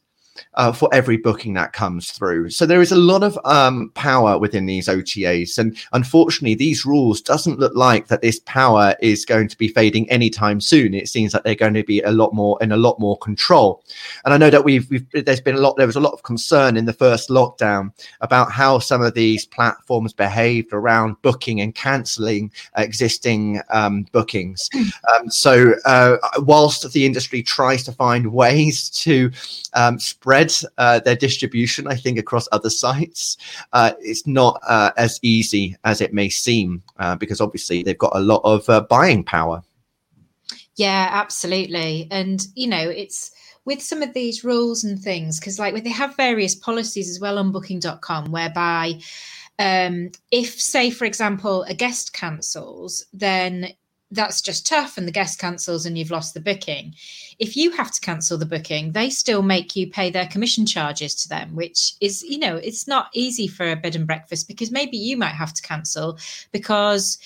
uh, 0.54 0.72
for 0.72 0.88
every 0.92 1.16
booking 1.16 1.54
that 1.54 1.72
comes 1.72 2.10
through. 2.10 2.50
So 2.50 2.66
there 2.66 2.80
is 2.80 2.92
a 2.92 2.96
lot 2.96 3.22
of 3.22 3.38
um, 3.44 3.90
power 3.94 4.38
within 4.38 4.66
these 4.66 4.88
OTAs, 4.88 5.58
and 5.58 5.76
unfortunately, 5.92 6.54
these 6.54 6.84
rules 6.84 7.20
doesn't 7.20 7.58
look 7.58 7.74
like 7.74 8.08
that 8.08 8.22
this 8.22 8.40
power 8.40 8.94
is 9.00 9.24
going 9.24 9.48
to 9.48 9.58
be 9.58 9.68
fading 9.68 10.08
anytime 10.10 10.60
soon. 10.60 10.94
It 10.94 11.08
seems 11.08 11.34
like 11.34 11.42
they're 11.44 11.54
going 11.54 11.74
to 11.74 11.84
be 11.84 12.00
a 12.00 12.12
lot 12.12 12.34
more 12.34 12.58
in 12.60 12.72
a 12.72 12.76
lot 12.76 12.98
more 12.98 13.18
control. 13.18 13.82
And 14.24 14.34
I 14.34 14.38
know 14.38 14.50
that 14.50 14.64
we've, 14.64 14.88
we've 14.90 15.06
there's 15.24 15.40
been 15.40 15.56
a 15.56 15.60
lot 15.60 15.76
there 15.76 15.86
was 15.86 15.96
a 15.96 16.00
lot 16.00 16.12
of 16.12 16.22
concern 16.22 16.76
in 16.76 16.84
the 16.84 16.92
first 16.92 17.28
lockdown 17.28 17.92
about 18.20 18.52
how 18.52 18.78
some 18.78 19.02
of 19.02 19.14
these 19.14 19.46
platforms 19.46 20.12
behaved 20.12 20.72
around 20.72 21.20
booking 21.22 21.60
and 21.60 21.74
cancelling 21.74 22.50
existing 22.76 23.60
um, 23.70 24.06
bookings. 24.12 24.68
Hmm. 24.72 24.82
Um, 25.14 25.30
so 25.30 25.74
uh, 25.84 26.16
whilst 26.38 26.90
the 26.92 27.06
industry 27.06 27.42
tries 27.42 27.82
to 27.84 27.92
find 27.92 28.32
ways 28.32 28.90
to 28.90 29.30
um, 29.74 29.98
spread 30.22 30.52
uh, 30.78 31.00
their 31.00 31.16
distribution, 31.16 31.88
I 31.88 31.96
think, 31.96 32.16
across 32.16 32.48
other 32.52 32.70
sites. 32.70 33.36
Uh, 33.72 33.92
it's 33.98 34.24
not 34.24 34.60
uh, 34.66 34.92
as 34.96 35.18
easy 35.22 35.76
as 35.82 36.00
it 36.00 36.14
may 36.14 36.28
seem 36.28 36.82
uh, 36.98 37.16
because 37.16 37.40
obviously 37.40 37.82
they've 37.82 37.98
got 37.98 38.14
a 38.14 38.20
lot 38.20 38.40
of 38.44 38.68
uh, 38.70 38.82
buying 38.82 39.24
power. 39.24 39.62
Yeah, 40.76 41.08
absolutely. 41.10 42.06
And, 42.12 42.46
you 42.54 42.68
know, 42.68 42.88
it's 42.88 43.32
with 43.64 43.82
some 43.82 44.00
of 44.00 44.14
these 44.14 44.44
rules 44.44 44.84
and 44.84 44.98
things, 44.98 45.40
because 45.40 45.58
like 45.58 45.82
they 45.82 45.90
have 45.90 46.16
various 46.16 46.54
policies 46.54 47.10
as 47.10 47.18
well 47.18 47.38
on 47.38 47.50
booking.com 47.50 48.30
whereby 48.30 49.00
um, 49.58 50.12
if, 50.30 50.60
say, 50.60 50.90
for 50.90 51.04
example, 51.04 51.64
a 51.64 51.74
guest 51.74 52.12
cancels, 52.12 53.04
then 53.12 53.74
that's 54.12 54.42
just 54.42 54.66
tough 54.66 54.98
and 54.98 55.08
the 55.08 55.12
guest 55.12 55.38
cancels 55.38 55.86
and 55.86 55.96
you've 55.96 56.10
lost 56.10 56.34
the 56.34 56.40
booking. 56.40 56.94
If 57.38 57.56
you 57.56 57.70
have 57.72 57.90
to 57.92 58.00
cancel 58.00 58.38
the 58.38 58.46
booking, 58.46 58.92
they 58.92 59.10
still 59.10 59.42
make 59.42 59.74
you 59.74 59.90
pay 59.90 60.10
their 60.10 60.26
commission 60.26 60.66
charges 60.66 61.14
to 61.16 61.28
them, 61.28 61.54
which 61.54 61.94
is, 62.00 62.22
you 62.22 62.38
know, 62.38 62.56
it's 62.56 62.86
not 62.86 63.08
easy 63.14 63.48
for 63.48 63.70
a 63.70 63.76
bed 63.76 63.96
and 63.96 64.06
breakfast 64.06 64.46
because 64.48 64.70
maybe 64.70 64.96
you 64.96 65.16
might 65.16 65.34
have 65.34 65.54
to 65.54 65.62
cancel 65.62 66.18
because 66.52 67.18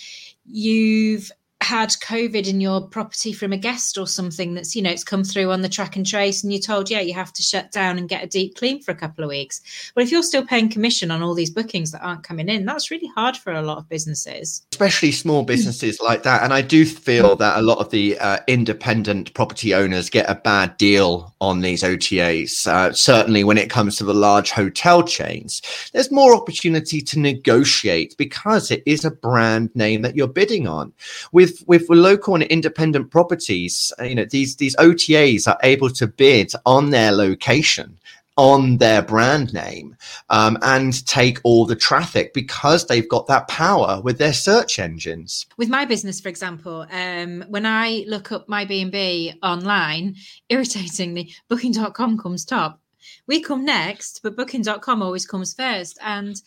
you've 0.45 1.31
had 1.63 1.89
COVID 1.89 2.47
in 2.47 2.61
your 2.61 2.83
property 2.83 3.33
from 3.33 3.53
a 3.53 3.57
guest 3.57 3.97
or 3.97 4.07
something 4.07 4.55
that's, 4.55 4.77
you 4.77 4.83
know, 4.83 4.91
it's 4.91 5.03
come 5.03 5.25
through 5.25 5.51
on 5.51 5.63
the 5.63 5.69
track 5.69 5.97
and 5.97 6.07
trace 6.07 6.45
and 6.45 6.53
you're 6.53 6.61
told, 6.61 6.91
yeah, 6.91 7.01
you 7.01 7.15
have 7.15 7.33
to 7.33 7.43
shut 7.43 7.73
down 7.73 7.99
and 7.99 8.09
get 8.09 8.23
a 8.23 8.27
deep 8.27 8.57
clean 8.57 8.83
for 8.83 8.91
a 8.93 8.97
couple 8.97 9.25
of 9.25 9.31
weeks. 9.31 9.61
But 9.95 10.05
if 10.05 10.13
you're 10.13 10.23
still 10.23 10.45
paying 10.45 10.69
commission 10.69 11.11
on 11.11 11.23
all 11.23 11.35
these 11.35 11.51
bookings 11.51 11.93
that 11.93 12.03
aren't 12.03 12.23
coming 12.23 12.49
in, 12.49 12.67
that's 12.67 12.91
really 12.91 13.11
hard 13.17 13.37
for 13.37 13.53
a 13.53 13.63
lot 13.63 13.79
of 13.79 13.89
businesses. 13.89 14.65
Especially 14.73 15.11
small 15.13 15.45
businesses 15.45 15.99
like 16.01 16.23
that. 16.25 16.43
And 16.43 16.53
I 16.53 16.61
do 16.61 16.85
feel 16.85 17.37
that 17.37 17.59
a 17.59 17.63
lot 17.63 17.79
of 17.79 17.91
the 17.91 18.19
uh, 18.19 18.39
independent 18.47 19.33
property 19.35 19.75
owners 19.75 20.11
get 20.11 20.29
a 20.29 20.35
bad 20.35 20.77
deal 20.77 21.35
on 21.41 21.63
these 21.63 21.83
OTAs. 21.83 22.67
Uh, 22.67 22.93
certainly 22.93 23.45
when 23.45 23.59
it 23.59 23.71
comes 23.71 23.97
to 23.97 24.05
the 24.05 24.15
large 24.15 24.51
hotel 24.51 25.03
chains, 25.03 25.63
there's 25.93 26.13
more 26.13 26.35
opportunity 26.35 27.01
to 27.01 27.19
negotiate 27.19 28.15
because 28.19 28.71
it 28.71 28.83
is 28.87 29.05
a 29.05 29.11
brand 29.11 29.75
name 29.75 30.03
that 30.03 30.17
you're 30.17 30.29
bidding 30.29 30.69
on. 30.69 30.93
With 31.33 31.46
with 31.67 31.89
with 31.89 31.89
local 31.91 32.35
and 32.35 32.45
independent 32.45 33.11
properties, 33.11 33.93
you 34.01 34.15
know, 34.15 34.25
these 34.25 34.57
these 34.57 34.77
OTAs 34.77 35.47
are 35.47 35.59
able 35.63 35.91
to 35.91 36.07
bid 36.07 36.53
on 36.65 36.91
their 36.91 37.13
location 37.13 37.99
on 38.39 38.77
their 38.77 39.01
brand 39.01 39.55
name 39.55 39.97
um, 40.29 40.59
and 40.61 41.07
take 41.07 41.39
all 41.43 41.65
the 41.65 41.75
traffic 41.75 42.35
because 42.35 42.87
they've 42.87 43.09
got 43.09 43.27
that 43.27 43.49
power 43.49 43.99
with 44.03 44.19
their 44.19 44.35
search 44.35 44.79
engines. 44.79 45.47
With 45.57 45.71
my 45.71 45.87
business, 45.87 46.21
for 46.21 46.29
example, 46.29 46.87
um, 46.91 47.47
when 47.49 47.65
I 47.65 48.05
look 48.07 48.33
up 48.33 48.47
my 48.47 48.67
B&B 48.67 49.33
online, 49.43 50.17
irritatingly, 50.51 51.35
booking.com 51.49 52.19
comes 52.19 52.45
top. 52.45 52.79
We 53.27 53.41
come 53.41 53.65
next, 53.65 54.21
but 54.23 54.37
booking.com 54.37 55.03
always 55.03 55.25
comes 55.25 55.55
first. 55.55 55.99
And 56.05 56.39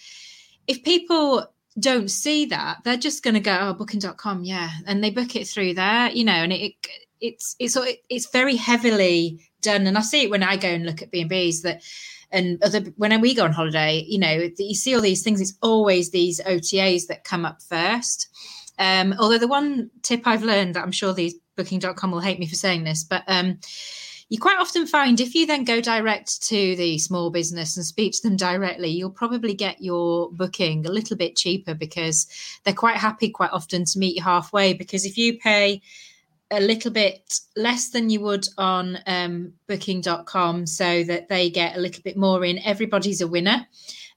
if 0.68 0.84
people 0.84 1.52
don't 1.78 2.10
see 2.10 2.46
that, 2.46 2.84
they're 2.84 2.98
just 2.98 3.24
going 3.24 3.36
to 3.36 3.40
go, 3.40 3.58
oh, 3.62 3.74
booking.com, 3.74 4.44
yeah. 4.44 4.70
And 4.88 5.04
they 5.04 5.10
book 5.10 5.36
it 5.36 5.48
through 5.48 5.76
there, 5.76 6.10
you 6.10 6.24
know, 6.24 6.34
and 6.34 6.54
it, 6.54 6.74
it's 7.22 7.56
it's 7.60 7.78
it's 8.10 8.32
very 8.32 8.56
heavily 8.56 9.40
done, 9.62 9.88
and 9.88 9.98
I 9.98 10.02
see 10.02 10.24
it 10.24 10.30
when 10.30 10.44
I 10.44 10.56
go 10.56 10.70
and 10.70 10.86
look 10.86 11.02
at 11.02 11.12
B 11.12 11.22
and 11.22 11.30
B's 11.30 11.62
that 11.64 11.82
and 12.32 12.62
other 12.64 12.82
when 12.98 13.20
we 13.22 13.34
go 13.34 13.44
on 13.44 13.52
holiday, 13.52 14.06
you 14.08 14.20
know, 14.20 14.50
you 14.58 14.76
see 14.76 14.96
all 14.96 15.02
these 15.02 15.24
things. 15.24 15.42
It's 15.42 15.58
always 15.62 16.12
these 16.12 16.40
OTAs 16.42 17.08
that 17.08 17.24
come 17.24 17.46
up 17.46 17.62
first. 17.62 18.28
Um, 18.78 19.14
although 19.20 19.38
the 19.38 19.48
one 19.48 19.90
tip 20.04 20.26
I've 20.26 20.44
learned 20.44 20.76
that 20.76 20.84
I'm 20.84 20.92
sure 20.92 21.14
these 21.14 21.36
booking.com 21.56 22.12
will 22.12 22.22
hate 22.22 22.40
me 22.40 22.48
for 22.48 22.56
saying 22.56 22.84
this, 22.86 23.04
but 23.04 23.24
um, 23.28 23.60
you 24.30 24.40
quite 24.40 24.60
often 24.60 24.86
find 24.86 25.20
if 25.20 25.34
you 25.34 25.48
then 25.48 25.64
go 25.64 25.82
direct 25.82 26.44
to 26.44 26.76
the 26.76 27.00
small 27.00 27.32
business 27.32 27.76
and 27.76 27.86
speak 27.86 28.14
to 28.14 28.22
them 28.22 28.38
directly, 28.38 28.90
you'll 28.90 29.10
probably 29.10 29.56
get 29.56 29.82
your 29.82 30.32
booking 30.32 30.86
a 30.86 30.92
little 30.92 31.18
bit 31.18 31.36
cheaper 31.36 31.74
because 31.74 32.28
they're 32.64 32.74
quite 32.74 32.98
happy 32.98 33.30
quite 33.30 33.52
often 33.52 33.86
to 33.86 33.98
meet 33.98 34.16
you 34.16 34.22
halfway. 34.22 34.74
Because 34.74 35.04
if 35.04 35.18
you 35.18 35.40
pay 35.40 35.82
a 36.52 36.60
little 36.62 36.92
bit 36.92 37.40
less 37.56 37.90
than 37.90 38.12
you 38.12 38.22
would 38.22 38.48
on 38.58 39.00
um, 39.08 39.54
booking.com 39.68 40.68
so 40.68 41.04
that 41.04 41.28
they 41.30 41.50
get 41.50 41.76
a 41.76 41.80
little 41.80 42.04
bit 42.04 42.16
more 42.16 42.46
in, 42.46 42.60
everybody's 42.60 43.22
a 43.22 43.28
winner. 43.28 43.66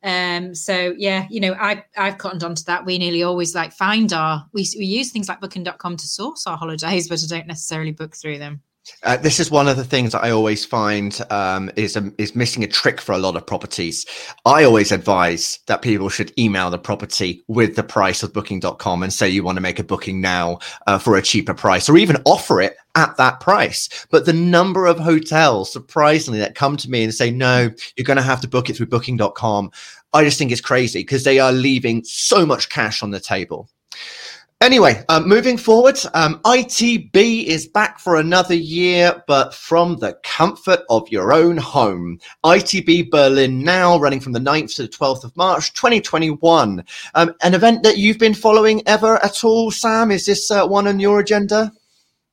Um, 0.02 0.54
so 0.54 0.95
yeah, 0.99 1.26
you 1.31 1.40
know, 1.40 1.54
I 1.54 1.85
I've 1.97 2.19
cottoned 2.19 2.45
onto 2.45 2.64
that. 2.64 2.85
We 2.85 2.99
nearly 2.99 3.23
always 3.23 3.54
like 3.54 3.73
find 3.73 4.12
our 4.12 4.45
we 4.52 4.66
we 4.76 4.85
use 4.85 5.11
things 5.11 5.28
like 5.28 5.40
booking.com 5.40 5.97
to 5.97 6.07
source 6.07 6.47
our 6.47 6.59
holidays, 6.59 7.09
but 7.09 7.23
I 7.23 7.26
don't 7.28 7.47
necessarily 7.47 7.92
book 7.92 8.14
through 8.14 8.38
them. 8.38 8.62
Uh, 9.05 9.17
this 9.17 9.39
is 9.39 9.51
one 9.51 9.69
of 9.69 9.77
the 9.77 9.85
things 9.85 10.12
that 10.12 10.25
I 10.25 10.31
always 10.31 10.65
find 10.65 11.19
um, 11.31 11.71
is 11.77 11.97
um, 11.97 12.15
is 12.19 12.35
missing 12.35 12.65
a 12.65 12.69
trick 12.69 13.01
for 13.01 13.12
a 13.12 13.19
lot 13.19 13.37
of 13.37 13.47
properties. 13.47 14.07
I 14.45 14.65
always 14.65 14.91
advise 14.91 15.61
that 15.67 15.83
people 15.83 16.09
should 16.09 16.33
email 16.39 16.71
the 16.71 16.79
property 16.79 17.45
with 17.49 17.77
the 17.77 17.83
price 17.83 18.23
of 18.23 18.33
booking.com 18.33 19.03
and 19.03 19.12
say 19.12 19.29
you 19.29 19.45
want 19.45 19.57
to 19.57 19.62
make 19.62 19.79
a 19.79 19.85
booking 19.85 20.21
now 20.21 20.59
uh, 20.87 20.99
for 20.99 21.17
a 21.17 21.23
cheaper 21.23 21.55
price 21.55 21.89
or 21.89 21.97
even 21.97 22.23
offer 22.25 22.61
it 22.61 22.77
at 22.95 23.17
that 23.17 23.41
price. 23.41 24.07
But 24.11 24.27
the 24.27 24.33
number 24.33 24.87
of 24.87 24.99
hotels, 24.99 25.73
surprisingly, 25.73 26.41
that 26.41 26.55
come 26.55 26.77
to 26.77 26.91
me 26.91 27.05
and 27.05 27.15
say, 27.15 27.31
no, 27.31 27.71
you're 27.97 28.05
going 28.05 28.17
to 28.17 28.23
have 28.23 28.41
to 28.43 28.49
book 28.49 28.69
it 28.69 28.77
through 28.77 28.87
booking.com. 28.87 29.71
I 30.12 30.25
just 30.25 30.39
think 30.39 30.53
it's 30.53 30.61
crazy 30.61 31.01
because 31.01 31.25
they 31.25 31.39
are 31.39 31.53
leaving 31.53 32.05
so 32.05 32.45
much 32.45 32.69
cash 32.69 33.03
on 33.03 33.11
the 33.11 33.21
table. 33.21 33.69
Anyway, 34.62 35.04
uh, 35.09 35.19
moving 35.19 35.57
forward, 35.57 35.99
um, 36.14 36.40
ITB 36.45 37.47
is 37.47 37.66
back 37.66 37.99
for 37.99 38.14
another 38.14 38.54
year, 38.54 39.21
but 39.26 39.52
from 39.52 39.97
the 39.97 40.16
comfort 40.23 40.83
of 40.88 41.09
your 41.09 41.33
own 41.33 41.57
home. 41.57 42.21
ITB 42.45 43.11
Berlin 43.11 43.64
now 43.64 43.99
running 43.99 44.21
from 44.21 44.35
the 44.35 44.38
9th 44.38 44.76
to 44.76 44.83
the 44.83 44.88
12th 44.88 45.25
of 45.25 45.37
March, 45.37 45.73
2021. 45.75 46.85
Um, 47.16 47.35
an 47.42 47.54
event 47.54 47.83
that 47.83 47.99
you've 47.99 48.21
been 48.21 48.35
following 48.35 48.87
ever 48.87 49.16
at 49.25 49.42
all, 49.42 49.73
Sam? 49.73 50.12
Is 50.12 50.26
this 50.26 50.49
uh, 50.49 50.64
one 50.64 50.87
on 50.87 51.00
your 51.00 51.19
agenda? 51.19 51.73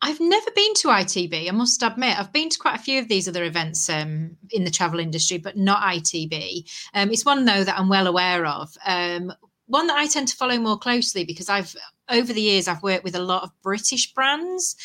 I've 0.03 0.19
never 0.19 0.51
been 0.55 0.75
to 0.75 0.89
ITB, 0.89 1.49
I 1.49 1.51
must 1.51 1.81
admit. 1.81 2.17
I've 2.17 2.31
been 2.31 2.49
to 2.49 2.59
quite 2.59 2.75
a 2.75 2.83
few 2.83 2.99
of 2.99 3.07
these 3.07 3.27
other 3.27 3.43
events 3.43 3.89
um, 3.89 4.37
in 4.51 4.65
the 4.65 4.71
travel 4.71 4.99
industry, 4.99 5.39
but 5.39 5.57
not 5.57 5.81
ITB. 5.81 6.71
Um, 6.93 7.09
it's 7.09 7.25
one, 7.25 7.45
though, 7.45 7.63
that 7.63 7.79
I'm 7.79 7.89
well 7.89 8.05
aware 8.05 8.45
of. 8.45 8.69
Um, 8.85 9.33
one 9.69 9.87
that 9.87 9.97
I 9.97 10.07
tend 10.07 10.27
to 10.29 10.35
follow 10.35 10.57
more 10.57 10.77
closely 10.77 11.23
because 11.23 11.47
I've 11.47 11.75
over 12.09 12.33
the 12.33 12.41
years 12.41 12.67
I've 12.67 12.81
worked 12.81 13.03
with 13.03 13.15
a 13.15 13.21
lot 13.21 13.43
of 13.43 13.51
British 13.61 14.11
brands 14.13 14.75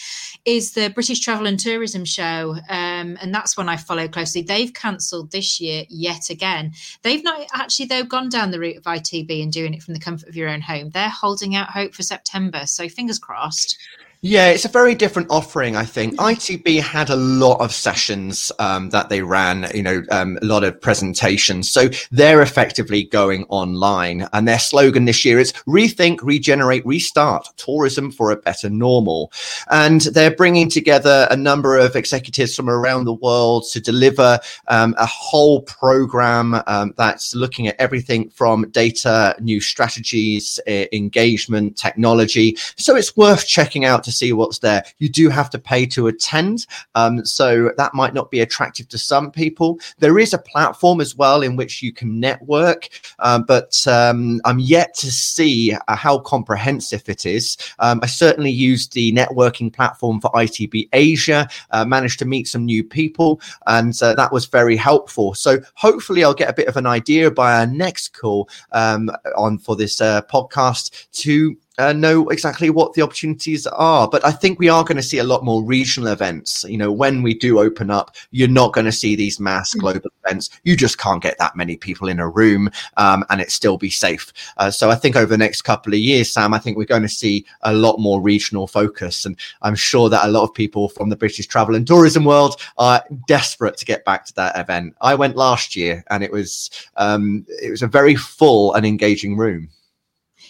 is 0.45 0.73
the 0.73 0.91
British 0.91 1.21
Travel 1.21 1.47
and 1.47 1.59
Tourism 1.59 2.05
Show, 2.05 2.57
um, 2.69 3.17
and 3.21 3.35
that's 3.35 3.57
one 3.57 3.69
I 3.69 3.79
follow 3.79 4.07
closely. 4.09 4.43
They've 4.43 4.73
cancelled 4.73 5.31
this 5.31 5.59
year 5.59 5.85
yet 5.89 6.29
again. 6.29 6.73
They've 7.03 7.25
not 7.25 7.47
actually 7.55 7.87
though 7.87 8.05
gone 8.05 8.29
down 8.29 8.51
the 8.51 8.61
route 8.61 8.77
of 8.77 8.83
ITB 8.83 9.43
and 9.43 9.51
doing 9.51 9.73
it 9.73 9.83
from 9.83 9.95
the 9.95 10.01
comfort 10.01 10.29
of 10.29 10.37
your 10.37 10.51
own 10.51 10.61
home. 10.61 10.91
They're 10.91 11.09
holding 11.09 11.57
out 11.57 11.71
hope 11.71 11.95
for 11.95 12.03
September, 12.03 12.67
so 12.67 12.87
fingers 12.89 13.19
crossed. 13.19 13.79
Yeah, 14.27 14.47
it's 14.47 14.65
a 14.65 14.71
very 14.71 14.95
different 14.95 15.29
offering, 15.31 15.77
I 15.77 15.85
think. 15.85 16.15
ITB 16.15 16.81
had 16.81 17.11
a 17.11 17.15
lot 17.15 17.61
of 17.61 17.75
sessions 17.75 18.51
um, 18.59 18.89
that 18.89 19.11
they 19.11 19.21
ran, 19.21 19.71
you 19.75 19.83
know, 19.83 20.03
um, 20.11 20.39
a 20.41 20.45
lot 20.47 20.65
of 20.65 20.81
presentations. 20.81 21.71
So 21.71 21.91
they're 22.11 22.41
effectively 22.41 23.05
going 23.05 23.45
online. 23.51 24.27
And 24.33 24.49
their 24.49 24.59
slogan 24.59 25.05
this 25.05 25.27
year 25.27 25.39
is 25.39 25.53
rethink, 25.69 26.21
regenerate, 26.23 26.87
restart 26.87 27.49
tourism 27.59 28.11
for 28.11 28.31
a 28.31 28.37
better 28.37 28.71
normal. 28.71 29.31
And 29.71 30.01
they're 30.01 30.35
bringing 30.35 30.71
together 30.71 31.29
a 31.31 31.37
number 31.37 31.77
of 31.77 31.95
executives 31.95 32.57
from 32.57 32.71
around 32.71 33.05
the 33.05 33.13
world 33.13 33.67
to 33.73 33.81
deliver 33.81 34.41
um, 34.69 34.95
a 34.97 35.05
whole 35.05 35.61
program 35.61 36.63
um, 36.67 36.95
that's 36.97 37.35
looking 37.35 37.67
at 37.67 37.79
everything 37.79 38.31
from 38.31 38.71
data, 38.71 39.37
new 39.39 39.61
strategies, 39.61 40.59
uh, 40.67 40.87
engagement, 40.95 41.77
technology. 41.77 42.57
So 42.79 42.97
it's 42.97 43.15
worth 43.19 43.47
checking 43.47 43.85
out 43.85 44.03
to 44.05 44.14
see 44.15 44.33
what's 44.33 44.61
there. 44.61 44.85
You 44.99 45.09
do 45.09 45.29
have 45.29 45.51
to 45.51 45.59
pay 45.59 45.87
to 45.87 46.07
attend. 46.07 46.67
Um, 46.95 47.25
so 47.25 47.73
that 47.77 47.95
might 47.95 48.15
not 48.15 48.31
be 48.31 48.41
attractive 48.41 48.89
to 48.89 48.99
some 48.99 49.31
people. 49.31 49.79
There 49.99 50.19
is 50.19 50.33
a 50.33 50.39
platform 50.39 51.01
as 51.01 51.17
well 51.17 51.43
in 51.43 51.57
which 51.57 51.83
you 51.83 51.93
can 51.93 52.21
network, 52.21 52.89
um, 53.19 53.45
but 53.45 53.87
um, 53.87 54.41
I'm 54.45 54.59
yet 54.59 54.95
to 54.95 55.11
see 55.11 55.75
uh, 55.75 55.97
how 55.97 56.19
comprehensive 56.19 57.09
it 57.09 57.27
is. 57.27 57.57
Um, 57.79 58.01
I 58.03 58.07
certainly 58.07 58.51
used 58.51 58.93
the 58.93 59.13
networking 59.13 59.73
platform 59.73 60.21
for 60.21 60.31
ITB 60.33 60.89
Asia, 60.93 61.49
uh, 61.71 61.85
managed 61.85 62.19
to 62.21 62.25
meet 62.25 62.49
some 62.49 62.65
new 62.65 62.85
people, 62.85 63.41
and 63.67 64.01
uh, 64.03 64.15
that 64.15 64.33
was 64.33 64.47
very 64.47 64.77
helpful. 64.77 65.35
So 65.35 65.59
hopefully, 65.75 66.25
I'll 66.25 66.35
get 66.35 66.51
a 66.51 66.55
bit 66.55 66.69
of 66.69 66.77
an 66.77 66.87
idea 66.87 67.31
by 67.31 67.59
our 67.59 67.67
next 67.67 68.15
call 68.15 68.49
um, 68.73 69.11
on 69.37 69.59
for 69.59 69.77
this 69.77 70.01
uh, 70.01 70.23
podcast 70.23 71.11
to 71.23 71.57
uh, 71.79 71.93
know 71.93 72.29
exactly 72.29 72.71
what 72.71 72.93
the 72.93 73.03
opportunities 73.03 73.67
are. 73.67 74.09
But 74.09 74.25
I 74.25 74.31
think 74.31 74.59
we 74.59 74.69
are 74.69 74.85
going 74.85 74.97
to 74.97 75.03
see 75.03 75.19
a 75.19 75.25
lot 75.25 75.45
more 75.45 75.65
regional 75.65 76.13
events. 76.13 76.65
You 76.69 76.79
know, 76.79 76.93
when 76.93 77.23
we 77.23 77.35
do 77.35 77.59
open 77.59 77.91
up, 77.91 78.15
you're 78.31 78.49
not 78.49 78.73
going 78.73 78.85
to 78.85 78.93
see 78.93 79.17
these 79.17 79.41
mass 79.41 79.75
mm. 79.75 79.81
global 79.81 80.11
events. 80.25 80.51
You 80.63 80.77
just 80.77 80.99
can't 80.99 81.23
get 81.23 81.39
that 81.39 81.57
many 81.57 81.77
people 81.77 82.09
in 82.09 82.21
a 82.21 82.29
room 82.29 82.71
um, 82.97 83.25
and 83.31 83.41
it 83.41 83.51
still 83.51 83.77
be 83.77 83.91
safe. 83.91 84.33
Uh, 84.57 84.71
so 84.71 84.91
I 84.91 84.95
think 84.95 85.17
over 85.17 85.27
the 85.27 85.39
next 85.39 85.63
couple 85.63 85.93
of 85.93 85.99
years, 85.99 86.31
Sam, 86.31 86.55
I 86.55 86.59
think 86.59 86.77
we're 86.77 86.85
going 86.85 87.03
to 87.03 87.09
see 87.09 87.45
a 87.63 87.73
lot 87.73 87.99
more 87.99 88.21
regional 88.21 88.67
focus. 88.67 89.25
And 89.25 89.37
I'm 89.63 89.75
sure 89.75 90.09
that 90.11 90.27
a 90.27 90.31
lot 90.31 90.45
of 90.45 90.55
people 90.55 90.89
from 90.89 91.09
the 91.09 91.17
British 91.17 91.47
travel 91.47 91.75
and 91.75 91.87
tourism 91.87 92.25
world 92.25 92.61
are 92.79 93.05
desperate 93.27 93.77
to 93.79 93.85
get 93.85 94.05
back 94.05 94.25
to 94.27 94.35
that 94.35 94.57
event. 94.59 94.95
I 95.01 95.15
went 95.15 95.37
last 95.37 95.75
year 95.75 96.05
and 96.11 96.23
it 96.23 96.31
was 96.31 96.71
um, 96.97 97.45
it 97.49 97.71
was 97.71 97.83
a 97.83 97.87
very 97.87 98.15
full 98.15 98.75
and 98.75 98.87
engaging 98.87 99.37
room. 99.37 99.69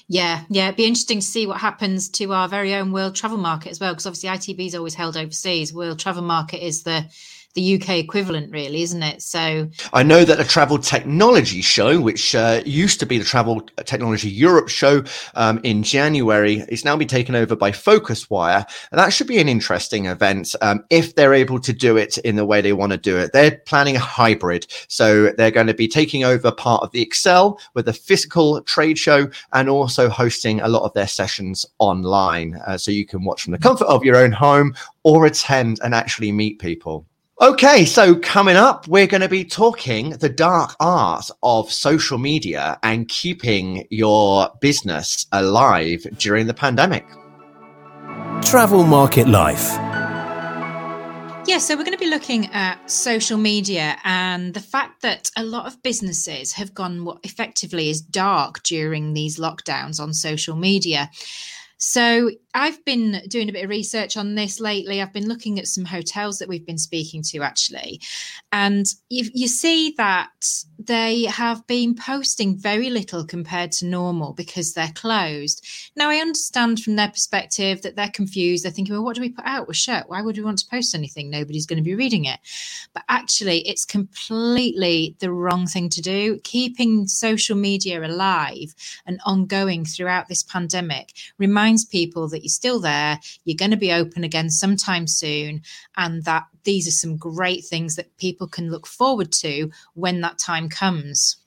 Yeah, 0.07 0.45
yeah, 0.51 0.67
it'd 0.67 0.77
be 0.77 0.85
interesting 0.85 1.21
to 1.21 1.27
see 1.27 1.47
what 1.47 1.61
happens 1.61 2.11
to 2.11 2.33
our 2.33 2.47
very 2.47 2.75
own 2.75 2.93
world 2.93 3.15
travel 3.15 3.39
market 3.39 3.71
as 3.71 3.81
well, 3.81 3.93
because 3.93 4.07
obviously 4.07 4.29
ITB 4.29 4.67
is 4.67 4.75
always 4.75 4.95
held 4.95 5.17
overseas. 5.17 5.73
World 5.73 5.99
travel 5.99 6.23
market 6.23 6.65
is 6.65 6.83
the 6.83 7.07
the 7.55 7.77
UK 7.77 7.91
equivalent, 7.91 8.53
really, 8.53 8.83
isn't 8.83 9.03
it? 9.03 9.23
So 9.23 9.69
I 9.93 10.03
know 10.03 10.25
that 10.25 10.39
the 10.39 10.45
travel 10.45 10.79
technology 10.79 11.63
show, 11.63 12.01
which 12.01 12.35
uh, 12.35 12.63
used 12.67 12.99
to 13.01 13.07
be 13.07 13.17
the 13.17 13.25
Travel 13.25 13.61
Technology 13.85 14.29
Europe 14.29 14.69
show 14.69 15.05
um, 15.35 15.61
in 15.63 15.83
January, 15.83 16.65
is 16.69 16.85
now 16.85 16.97
being 16.97 17.09
taken 17.09 17.35
over 17.35 17.55
by 17.55 17.71
PhocusWire, 17.71 18.67
and 18.91 18.99
that 18.99 19.13
should 19.13 19.29
be 19.29 19.39
an 19.39 19.49
interesting 19.49 20.07
event 20.07 20.55
um, 20.63 20.85
if 20.91 21.15
they're 21.15 21.35
able 21.35 21.61
to 21.61 21.73
do 21.73 21.97
it 21.97 22.19
in 22.19 22.37
the 22.37 22.45
way 22.45 22.61
they 22.61 22.73
want 22.73 22.93
to 22.93 22.99
do 22.99 23.17
it. 23.17 23.33
They're 23.33 23.63
planning 23.67 23.97
a 23.97 24.01
hybrid, 24.01 24.67
so 24.89 25.31
they're 25.33 25.53
going 25.53 25.69
to 25.69 25.75
be 25.75 25.89
taking 25.89 26.25
over 26.25 26.51
part 26.51 26.83
of 26.83 26.91
the 26.91 27.07
ExCeL 27.07 27.59
with 27.75 27.89
a 27.89 27.93
physical 27.93 28.63
trade 28.63 28.99
show 28.99 29.29
and 29.53 29.69
also 29.69 30.09
hosting 30.09 30.61
a 30.61 30.69
lot 30.69 30.83
of 30.83 30.93
their 30.95 31.09
sessions 31.09 31.65
online, 31.79 32.61
uh, 32.67 32.77
so 32.77 32.91
you 32.91 33.07
can 33.07 33.25
watch 33.25 33.45
from 33.45 33.53
the 33.53 33.59
comfort 33.59 33.87
of 33.87 34.05
your 34.05 34.17
own 34.17 34.33
home 34.33 34.75
or 35.05 35.27
attend 35.27 35.79
and 35.85 35.95
actually 35.95 36.33
meet 36.33 36.59
people. 36.59 37.07
Okay, 37.41 37.85
so 37.85 38.15
coming 38.15 38.55
up, 38.55 38.87
we're 38.87 39.09
going 39.09 39.21
to 39.21 39.29
be 39.29 39.45
talking 39.45 40.11
the 40.11 40.29
dark 40.29 40.77
art 40.79 41.29
of 41.43 41.71
social 41.71 42.17
media 42.17 42.79
and 42.85 43.09
keeping 43.09 43.89
your 43.91 44.51
business 44.61 45.27
alive 45.33 46.07
during 46.17 46.47
the 46.47 46.55
pandemic. 46.55 47.05
Travel 48.41 48.85
Market 48.85 49.27
Life. 49.27 49.69
Yeah, 51.49 51.59
so 51.59 51.77
we're 51.77 51.83
going 51.83 51.99
to 51.99 51.99
be 51.99 52.09
looking 52.09 52.47
at 52.53 52.89
social 52.89 53.37
media 53.37 53.97
and 54.05 54.55
the 54.55 54.61
fact 54.61 55.03
that 55.03 55.33
a 55.37 55.43
lot 55.43 55.67
of 55.67 55.83
businesses 55.83 56.53
have 56.53 56.73
gone 56.73 57.05
what 57.05 57.19
effectively 57.25 57.91
is 57.91 58.01
dark 58.01 58.63
during 58.63 59.13
these 59.13 59.41
lockdowns 59.41 59.99
on 59.99 60.15
social 60.15 60.55
media. 60.55 61.11
So 61.79 62.31
I've 62.55 62.83
been 62.85 63.21
doing 63.29 63.49
a 63.49 63.53
bit 63.53 63.65
of 63.65 63.71
research 63.71 64.17
on 64.17 64.37
this 64.37 64.61
lately. 64.61 65.03
I've 65.03 65.13
been 65.13 65.29
looking 65.29 65.59
at 65.59 65.67
some 65.67 65.85
hotels 65.85 66.39
that 66.39 66.49
we've 66.49 66.65
been 66.65 66.79
speaking 66.79 67.23
to 67.25 67.43
actually. 67.43 68.01
And 68.53 68.87
you, 69.09 69.29
you, 69.35 69.49
see 69.49 69.95
that 69.97 70.31
they 70.79 71.25
have 71.25 71.67
been 71.67 71.97
posting 71.97 72.57
very 72.57 72.89
little 72.91 73.25
compared 73.25 73.73
to 73.73 73.87
normal 73.87 74.33
because 74.33 74.73
they're 74.73 74.93
closed. 74.95 75.67
Now, 75.97 76.11
I 76.11 76.17
understand 76.17 76.81
from 76.81 76.95
their 76.95 77.09
perspective 77.09 77.83
that 77.83 77.97
they're 77.97 78.11
confused. 78.11 78.65
They're 78.65 78.71
thinking, 78.71 78.95
well, 78.95 79.05
what 79.05 79.17
do 79.17 79.23
we 79.23 79.31
put 79.31 79.45
out? 79.45 79.67
Well, 79.67 79.75
shut. 79.75 80.09
Why 80.09 80.23
would 80.23 80.37
we 80.37 80.45
want 80.45 80.59
to 80.59 80.69
post 80.69 80.95
anything? 80.95 81.31
Nobody's 81.31 81.67
going 81.67 81.79
to 81.79 81.83
be 81.83 81.97
reading 81.97 82.27
it. 82.27 82.39
But 82.93 83.03
actually, 83.09 83.67
it's 83.67 83.85
completely 83.85 85.17
the 85.19 85.33
wrong 85.33 85.67
thing 85.67 85.89
to 85.91 86.01
do. 86.01 86.39
Keeping 86.45 87.09
social 87.09 87.57
media 87.57 88.05
alive 88.05 88.73
and 89.07 89.19
ongoing 89.27 89.85
throughout 89.85 90.29
this 90.29 90.45
pandemic 90.45 91.13
reminds 91.39 91.85
people 91.85 92.29
that 92.29 92.44
you're 92.45 92.51
still 92.51 92.79
there, 92.81 93.19
you're 93.45 93.57
going 93.57 93.73
to 93.73 93.77
be 93.77 93.93
open 93.93 94.23
again 94.23 94.51
sometime 94.51 95.07
soon, 95.07 95.63
and 95.97 96.25
that 96.25 96.45
these 96.65 96.87
are 96.87 96.93
some 96.93 97.17
great 97.17 97.65
things 97.65 97.97
that 97.97 98.17
people 98.19 98.47
can 98.47 98.71
look 98.71 98.87
forward 98.87 99.33
to 99.33 99.71
when 99.95 100.21
that 100.21 100.39
time 100.39 100.69
comes. 100.69 101.39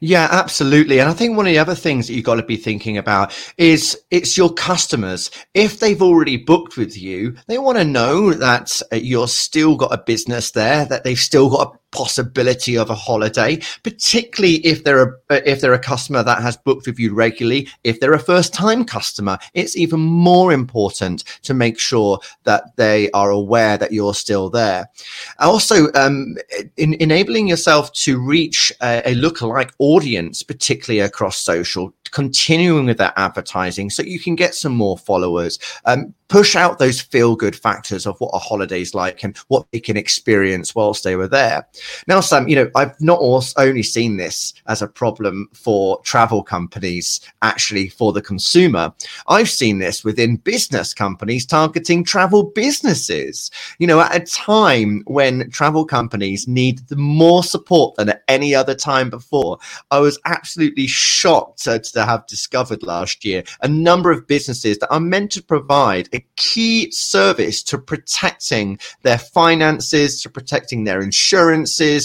Yeah, 0.00 0.28
absolutely. 0.30 0.98
And 0.98 1.08
I 1.08 1.12
think 1.12 1.36
one 1.36 1.46
of 1.46 1.52
the 1.52 1.58
other 1.58 1.74
things 1.74 2.06
that 2.06 2.14
you've 2.14 2.24
got 2.24 2.34
to 2.34 2.42
be 2.42 2.56
thinking 2.56 2.98
about 2.98 3.34
is 3.56 3.98
it's 4.10 4.36
your 4.36 4.52
customers. 4.52 5.30
If 5.54 5.80
they've 5.80 6.02
already 6.02 6.36
booked 6.36 6.76
with 6.76 7.00
you, 7.00 7.36
they 7.46 7.58
want 7.58 7.78
to 7.78 7.84
know 7.84 8.32
that 8.32 8.80
uh, 8.92 8.96
you're 8.96 9.28
still 9.28 9.76
got 9.76 9.94
a 9.94 10.02
business 10.04 10.50
there, 10.50 10.84
that 10.86 11.04
they've 11.04 11.18
still 11.18 11.48
got 11.50 11.74
a 11.74 11.78
possibility 11.92 12.76
of 12.76 12.90
a 12.90 12.94
holiday, 12.94 13.60
particularly 13.82 14.56
if 14.66 14.82
they're 14.82 15.20
a 15.30 15.50
if 15.50 15.60
they're 15.60 15.72
a 15.72 15.78
customer 15.78 16.22
that 16.22 16.42
has 16.42 16.56
booked 16.56 16.86
with 16.86 16.98
you 16.98 17.14
regularly. 17.14 17.68
If 17.84 18.00
they're 18.00 18.12
a 18.14 18.18
first 18.18 18.52
time 18.52 18.84
customer, 18.84 19.38
it's 19.54 19.76
even 19.76 20.00
more 20.00 20.52
important 20.52 21.24
to 21.42 21.54
make 21.54 21.78
sure 21.78 22.18
that 22.44 22.76
they 22.76 23.10
are 23.12 23.30
aware 23.30 23.78
that 23.78 23.92
you're 23.92 24.14
still 24.14 24.50
there. 24.50 24.88
Also, 25.38 25.92
um, 25.94 26.36
in, 26.76 26.94
enabling 26.94 27.48
yourself 27.48 27.92
to 27.92 28.18
reach 28.18 28.72
a, 28.82 29.10
a 29.10 29.14
lookalike 29.14 29.72
audience, 29.78 30.42
particularly 30.42 31.00
across 31.00 31.38
social, 31.38 31.92
continuing 32.10 32.86
with 32.86 32.98
that 32.98 33.14
advertising 33.16 33.90
so 33.90 34.02
you 34.02 34.20
can 34.20 34.34
get 34.34 34.54
some 34.54 34.72
more 34.72 34.98
followers. 34.98 35.58
Um, 35.84 36.14
push 36.28 36.56
out 36.56 36.78
those 36.78 36.98
feel 36.98 37.36
good 37.36 37.54
factors 37.54 38.06
of 38.06 38.18
what 38.18 38.30
a 38.32 38.38
holiday's 38.38 38.94
like 38.94 39.22
and 39.22 39.36
what 39.48 39.66
they 39.70 39.78
can 39.78 39.98
experience 39.98 40.74
whilst 40.74 41.04
they 41.04 41.14
were 41.14 41.28
there. 41.28 41.66
Now, 42.06 42.20
Sam, 42.20 42.48
you 42.48 42.56
know, 42.56 42.70
I've 42.74 42.98
not 43.00 43.20
only 43.56 43.82
seen 43.82 44.16
this 44.16 44.54
as 44.66 44.82
a 44.82 44.88
problem 44.88 45.48
for 45.52 46.00
travel 46.02 46.42
companies, 46.42 47.20
actually 47.42 47.88
for 47.88 48.12
the 48.12 48.22
consumer. 48.22 48.92
I've 49.28 49.50
seen 49.50 49.78
this 49.78 50.04
within 50.04 50.36
business 50.36 50.94
companies 50.94 51.46
targeting 51.46 52.04
travel 52.04 52.44
businesses. 52.44 53.50
You 53.78 53.86
know, 53.86 54.00
at 54.00 54.14
a 54.14 54.20
time 54.20 55.02
when 55.06 55.50
travel 55.50 55.84
companies 55.84 56.48
need 56.48 56.80
more 56.96 57.42
support 57.42 57.96
than 57.96 58.10
at 58.10 58.22
any 58.28 58.54
other 58.54 58.74
time 58.74 59.10
before, 59.10 59.58
I 59.90 59.98
was 59.98 60.18
absolutely 60.24 60.86
shocked 60.86 61.64
to, 61.64 61.78
to 61.78 62.04
have 62.04 62.26
discovered 62.26 62.82
last 62.82 63.24
year 63.24 63.44
a 63.60 63.68
number 63.68 64.10
of 64.10 64.26
businesses 64.26 64.78
that 64.78 64.92
are 64.92 65.00
meant 65.00 65.32
to 65.32 65.42
provide 65.42 66.08
a 66.12 66.24
key 66.36 66.90
service 66.90 67.62
to 67.64 67.78
protecting 67.78 68.78
their 69.02 69.18
finances, 69.18 70.22
to 70.22 70.30
protecting 70.30 70.84
their 70.84 71.02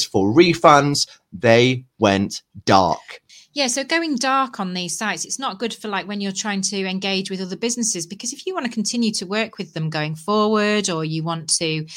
for 0.03 0.33
refunds. 0.33 1.07
They 1.31 1.85
went 1.99 2.41
dark. 2.65 3.21
Yeah, 3.53 3.67
so 3.67 3.83
going 3.83 4.17
dark 4.17 4.59
on 4.59 4.75
these 4.75 4.97
sites, 4.97 5.25
it's 5.25 5.39
not 5.39 5.57
good 5.57 5.73
for 5.73 5.87
like 5.87 6.07
when 6.07 6.21
you're 6.21 6.31
trying 6.31 6.61
to 6.61 6.85
engage 6.85 7.31
with 7.31 7.41
other 7.41 7.57
businesses 7.57 8.05
because 8.05 8.31
if 8.31 8.45
you 8.45 8.53
want 8.53 8.67
to 8.67 8.71
continue 8.71 9.11
to 9.13 9.25
work 9.25 9.57
with 9.57 9.73
them 9.73 9.89
going 9.89 10.15
forward 10.15 10.89
or 10.91 11.03
you 11.03 11.23
want 11.23 11.49
to 11.57 11.87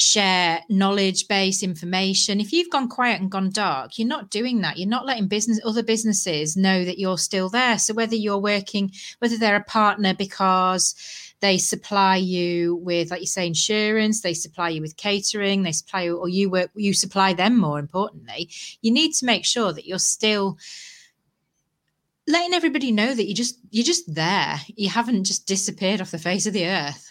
share 0.00 0.60
knowledge 0.70 1.28
base 1.28 1.62
information. 1.62 2.40
If 2.40 2.52
you've 2.52 2.70
gone 2.70 2.88
quiet 2.88 3.20
and 3.20 3.30
gone 3.30 3.50
dark, 3.50 3.98
you're 3.98 4.08
not 4.08 4.30
doing 4.30 4.62
that. 4.62 4.78
You're 4.78 4.88
not 4.88 5.04
letting 5.04 5.28
business 5.28 5.60
other 5.64 5.82
businesses 5.82 6.56
know 6.56 6.84
that 6.84 6.98
you're 6.98 7.18
still 7.18 7.50
there. 7.50 7.78
So 7.78 7.92
whether 7.92 8.16
you're 8.16 8.38
working, 8.38 8.92
whether 9.18 9.36
they're 9.36 9.56
a 9.56 9.64
partner 9.64 10.14
because 10.14 10.94
they 11.40 11.58
supply 11.58 12.16
you 12.16 12.76
with, 12.76 13.10
like 13.10 13.20
you 13.20 13.26
say, 13.26 13.46
insurance, 13.46 14.20
they 14.20 14.34
supply 14.34 14.68
you 14.68 14.80
with 14.80 14.96
catering, 14.96 15.62
they 15.62 15.72
supply 15.72 16.02
you, 16.02 16.16
or 16.16 16.28
you 16.28 16.50
work, 16.50 16.70
you 16.74 16.94
supply 16.94 17.32
them 17.32 17.58
more 17.58 17.78
importantly, 17.78 18.50
you 18.82 18.90
need 18.92 19.12
to 19.14 19.26
make 19.26 19.44
sure 19.44 19.72
that 19.72 19.86
you're 19.86 19.98
still 19.98 20.58
letting 22.26 22.54
everybody 22.54 22.92
know 22.92 23.14
that 23.14 23.26
you 23.26 23.34
just 23.34 23.58
you're 23.70 23.84
just 23.84 24.14
there. 24.14 24.60
You 24.76 24.88
haven't 24.88 25.24
just 25.24 25.46
disappeared 25.46 26.00
off 26.00 26.10
the 26.10 26.18
face 26.18 26.46
of 26.46 26.52
the 26.52 26.66
earth. 26.66 27.10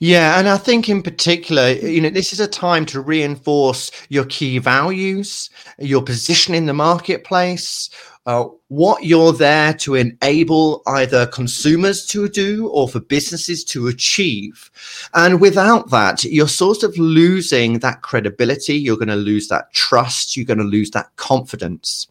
Yeah, 0.00 0.38
and 0.38 0.48
I 0.48 0.56
think 0.56 0.88
in 0.88 1.00
particular, 1.00 1.70
you 1.70 2.00
know, 2.00 2.10
this 2.10 2.32
is 2.32 2.40
a 2.40 2.48
time 2.48 2.84
to 2.86 3.00
reinforce 3.00 3.92
your 4.08 4.24
key 4.24 4.58
values, 4.58 5.48
your 5.78 6.02
position 6.02 6.54
in 6.54 6.66
the 6.66 6.74
marketplace, 6.74 7.88
uh, 8.26 8.44
what 8.68 9.02
you're 9.02 9.32
there 9.32 9.74
to 9.74 9.96
enable 9.96 10.82
either 10.86 11.26
consumers 11.26 12.06
to 12.06 12.28
do 12.28 12.68
or 12.68 12.88
for 12.88 13.00
businesses 13.00 13.64
to 13.64 13.88
achieve. 13.88 14.70
And 15.14 15.40
without 15.40 15.90
that, 15.90 16.22
you're 16.22 16.46
sort 16.46 16.84
of 16.84 16.96
losing 16.96 17.80
that 17.80 18.02
credibility. 18.02 18.74
You're 18.74 18.96
going 18.96 19.08
to 19.08 19.16
lose 19.16 19.48
that 19.48 19.72
trust. 19.72 20.36
You're 20.36 20.46
going 20.46 20.58
to 20.58 20.64
lose 20.64 20.90
that 20.92 21.14
confidence. 21.16 22.06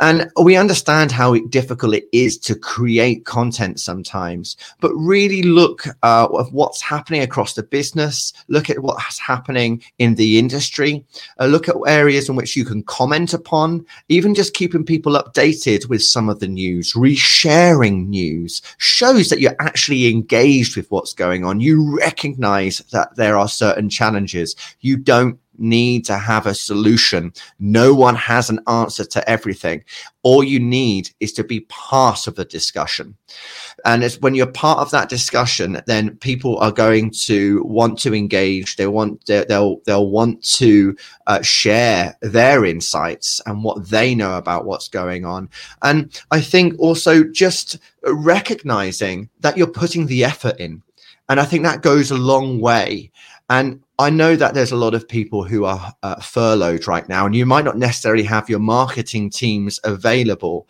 And 0.00 0.28
we 0.42 0.56
understand 0.56 1.12
how 1.12 1.36
difficult 1.36 1.94
it 1.94 2.08
is 2.12 2.36
to 2.38 2.56
create 2.56 3.24
content 3.24 3.78
sometimes, 3.78 4.56
but 4.80 4.92
really 4.94 5.42
look 5.42 5.84
uh, 6.02 6.24
at 6.40 6.52
what's 6.52 6.82
happening 6.82 7.22
across 7.22 7.54
the 7.54 7.62
business, 7.62 8.32
look 8.48 8.68
at 8.68 8.80
what's 8.80 9.20
happening 9.20 9.84
in 9.98 10.16
the 10.16 10.36
industry, 10.40 11.04
uh, 11.38 11.46
look 11.46 11.68
at 11.68 11.76
areas 11.86 12.28
in 12.28 12.34
which 12.34 12.56
you 12.56 12.64
can 12.64 12.82
comment 12.82 13.32
upon, 13.32 13.86
even 14.08 14.34
just 14.34 14.52
keeping 14.52 14.84
people 14.84 15.12
updated 15.12 15.35
with 15.88 16.02
some 16.02 16.28
of 16.28 16.40
the 16.40 16.48
news, 16.48 16.94
resharing 16.94 18.08
news 18.08 18.62
shows 18.78 19.28
that 19.28 19.40
you're 19.40 19.56
actually 19.60 20.08
engaged 20.08 20.76
with 20.76 20.90
what's 20.90 21.12
going 21.12 21.44
on. 21.44 21.60
You 21.60 21.98
recognize 21.98 22.78
that 22.92 23.16
there 23.16 23.36
are 23.36 23.48
certain 23.48 23.88
challenges. 23.88 24.56
You 24.80 24.96
don't 24.96 25.38
need 25.58 26.04
to 26.06 26.16
have 26.18 26.46
a 26.46 26.54
solution. 26.54 27.32
No 27.58 27.94
one 27.94 28.14
has 28.16 28.50
an 28.50 28.60
answer 28.68 29.04
to 29.04 29.28
everything. 29.28 29.84
All 30.22 30.42
you 30.42 30.58
need 30.58 31.10
is 31.20 31.32
to 31.34 31.44
be 31.44 31.60
part 31.60 32.26
of 32.26 32.34
the 32.34 32.44
discussion. 32.44 33.16
And 33.84 34.02
it's 34.02 34.20
when 34.20 34.34
you're 34.34 34.46
part 34.46 34.78
of 34.80 34.90
that 34.90 35.08
discussion, 35.08 35.80
then 35.86 36.16
people 36.16 36.58
are 36.58 36.72
going 36.72 37.10
to 37.22 37.62
want 37.64 37.98
to 38.00 38.14
engage. 38.14 38.76
They 38.76 38.86
want, 38.86 39.24
they'll, 39.26 39.80
they'll 39.84 40.10
want 40.10 40.42
to 40.54 40.96
uh, 41.26 41.42
share 41.42 42.16
their 42.22 42.64
insights 42.64 43.40
and 43.46 43.62
what 43.62 43.88
they 43.88 44.14
know 44.14 44.36
about 44.36 44.66
what's 44.66 44.88
going 44.88 45.24
on. 45.24 45.48
And 45.82 46.20
I 46.30 46.40
think 46.40 46.74
also 46.78 47.22
just 47.22 47.78
recognizing 48.04 49.28
that 49.40 49.56
you're 49.56 49.66
putting 49.66 50.06
the 50.06 50.24
effort 50.24 50.58
in. 50.58 50.82
And 51.28 51.40
I 51.40 51.44
think 51.44 51.64
that 51.64 51.82
goes 51.82 52.10
a 52.10 52.16
long 52.16 52.60
way. 52.60 53.10
And 53.48 53.80
I 53.98 54.10
know 54.10 54.36
that 54.36 54.52
there's 54.52 54.72
a 54.72 54.76
lot 54.76 54.92
of 54.92 55.08
people 55.08 55.42
who 55.44 55.64
are 55.64 55.94
uh, 56.02 56.20
furloughed 56.20 56.86
right 56.86 57.08
now, 57.08 57.24
and 57.24 57.34
you 57.34 57.46
might 57.46 57.64
not 57.64 57.78
necessarily 57.78 58.24
have 58.24 58.50
your 58.50 58.58
marketing 58.58 59.30
teams 59.30 59.80
available, 59.84 60.68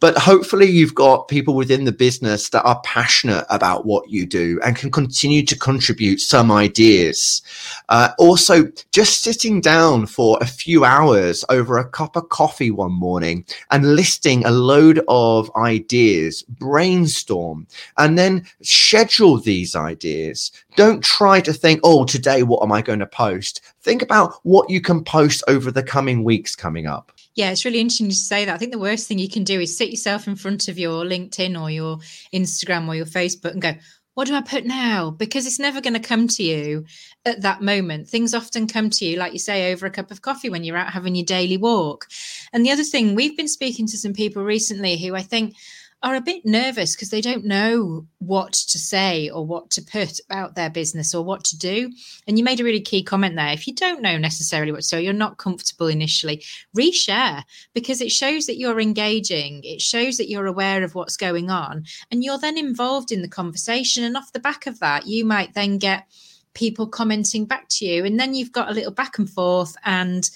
but 0.00 0.16
hopefully 0.16 0.70
you've 0.70 0.94
got 0.94 1.28
people 1.28 1.54
within 1.54 1.84
the 1.84 1.92
business 1.92 2.48
that 2.50 2.62
are 2.62 2.80
passionate 2.82 3.44
about 3.50 3.84
what 3.84 4.08
you 4.08 4.24
do 4.24 4.58
and 4.64 4.76
can 4.76 4.90
continue 4.90 5.44
to 5.44 5.58
contribute 5.58 6.20
some 6.20 6.50
ideas. 6.50 7.42
Uh, 7.90 8.12
also, 8.18 8.64
just 8.92 9.20
sitting 9.22 9.60
down 9.60 10.06
for 10.06 10.38
a 10.40 10.46
few 10.46 10.86
hours 10.86 11.44
over 11.50 11.76
a 11.76 11.88
cup 11.88 12.16
of 12.16 12.30
coffee 12.30 12.70
one 12.70 12.92
morning 12.92 13.44
and 13.72 13.94
listing 13.94 14.42
a 14.46 14.50
load 14.50 15.02
of 15.06 15.50
ideas, 15.56 16.42
brainstorm, 16.44 17.66
and 17.98 18.16
then 18.16 18.46
schedule 18.62 19.38
these 19.38 19.76
ideas. 19.76 20.50
Don't 20.76 21.04
try 21.04 21.40
to 21.40 21.52
think, 21.52 21.80
oh, 21.84 22.04
today, 22.04 22.42
what 22.42 22.62
am 22.62 22.72
I 22.72 22.82
going 22.82 22.98
to 22.98 23.06
post? 23.06 23.60
Think 23.82 24.02
about 24.02 24.34
what 24.42 24.68
you 24.68 24.80
can 24.80 25.04
post 25.04 25.44
over 25.46 25.70
the 25.70 25.82
coming 25.82 26.24
weeks 26.24 26.56
coming 26.56 26.86
up. 26.86 27.12
Yeah, 27.34 27.50
it's 27.50 27.64
really 27.64 27.80
interesting 27.80 28.08
to 28.08 28.14
say 28.14 28.44
that. 28.44 28.54
I 28.54 28.58
think 28.58 28.72
the 28.72 28.78
worst 28.78 29.06
thing 29.06 29.18
you 29.18 29.28
can 29.28 29.44
do 29.44 29.60
is 29.60 29.76
sit 29.76 29.90
yourself 29.90 30.26
in 30.26 30.36
front 30.36 30.68
of 30.68 30.78
your 30.78 31.04
LinkedIn 31.04 31.60
or 31.60 31.70
your 31.70 31.98
Instagram 32.32 32.88
or 32.88 32.94
your 32.96 33.06
Facebook 33.06 33.52
and 33.52 33.62
go, 33.62 33.74
what 34.14 34.28
do 34.28 34.34
I 34.34 34.42
put 34.42 34.64
now? 34.64 35.10
Because 35.10 35.44
it's 35.44 35.58
never 35.58 35.80
going 35.80 35.94
to 35.94 36.00
come 36.00 36.28
to 36.28 36.42
you 36.42 36.84
at 37.26 37.42
that 37.42 37.62
moment. 37.62 38.08
Things 38.08 38.32
often 38.32 38.68
come 38.68 38.88
to 38.90 39.04
you, 39.04 39.16
like 39.16 39.32
you 39.32 39.40
say, 39.40 39.72
over 39.72 39.86
a 39.86 39.90
cup 39.90 40.10
of 40.12 40.22
coffee 40.22 40.48
when 40.48 40.62
you're 40.62 40.76
out 40.76 40.92
having 40.92 41.16
your 41.16 41.24
daily 41.24 41.56
walk. 41.56 42.06
And 42.52 42.64
the 42.64 42.70
other 42.70 42.84
thing, 42.84 43.14
we've 43.14 43.36
been 43.36 43.48
speaking 43.48 43.86
to 43.88 43.98
some 43.98 44.12
people 44.12 44.44
recently 44.44 44.96
who 44.96 45.16
I 45.16 45.22
think 45.22 45.56
are 46.04 46.14
a 46.14 46.20
bit 46.20 46.44
nervous 46.44 46.94
because 46.94 47.08
they 47.08 47.22
don't 47.22 47.46
know 47.46 48.06
what 48.18 48.52
to 48.52 48.78
say 48.78 49.30
or 49.30 49.44
what 49.44 49.70
to 49.70 49.80
put 49.80 50.20
about 50.28 50.54
their 50.54 50.68
business 50.68 51.14
or 51.14 51.24
what 51.24 51.42
to 51.44 51.58
do. 51.58 51.90
And 52.26 52.36
you 52.36 52.44
made 52.44 52.60
a 52.60 52.64
really 52.64 52.82
key 52.82 53.02
comment 53.02 53.36
there. 53.36 53.54
If 53.54 53.66
you 53.66 53.74
don't 53.74 54.02
know 54.02 54.18
necessarily 54.18 54.70
what 54.70 54.82
to 54.82 54.86
say, 54.86 55.02
you're 55.02 55.14
not 55.14 55.38
comfortable 55.38 55.86
initially, 55.86 56.44
reshare 56.76 57.42
because 57.72 58.02
it 58.02 58.12
shows 58.12 58.44
that 58.46 58.58
you're 58.58 58.80
engaging, 58.80 59.62
it 59.64 59.80
shows 59.80 60.18
that 60.18 60.28
you're 60.28 60.44
aware 60.44 60.84
of 60.84 60.94
what's 60.94 61.16
going 61.16 61.48
on, 61.50 61.86
and 62.10 62.22
you're 62.22 62.38
then 62.38 62.58
involved 62.58 63.10
in 63.10 63.22
the 63.22 63.28
conversation. 63.28 64.04
And 64.04 64.14
off 64.14 64.32
the 64.32 64.38
back 64.38 64.66
of 64.66 64.80
that, 64.80 65.06
you 65.06 65.24
might 65.24 65.54
then 65.54 65.78
get 65.78 66.06
people 66.52 66.86
commenting 66.86 67.46
back 67.46 67.66
to 67.70 67.86
you, 67.86 68.04
and 68.04 68.20
then 68.20 68.34
you've 68.34 68.52
got 68.52 68.70
a 68.70 68.74
little 68.74 68.92
back 68.92 69.18
and 69.18 69.28
forth 69.28 69.74
and 69.86 70.28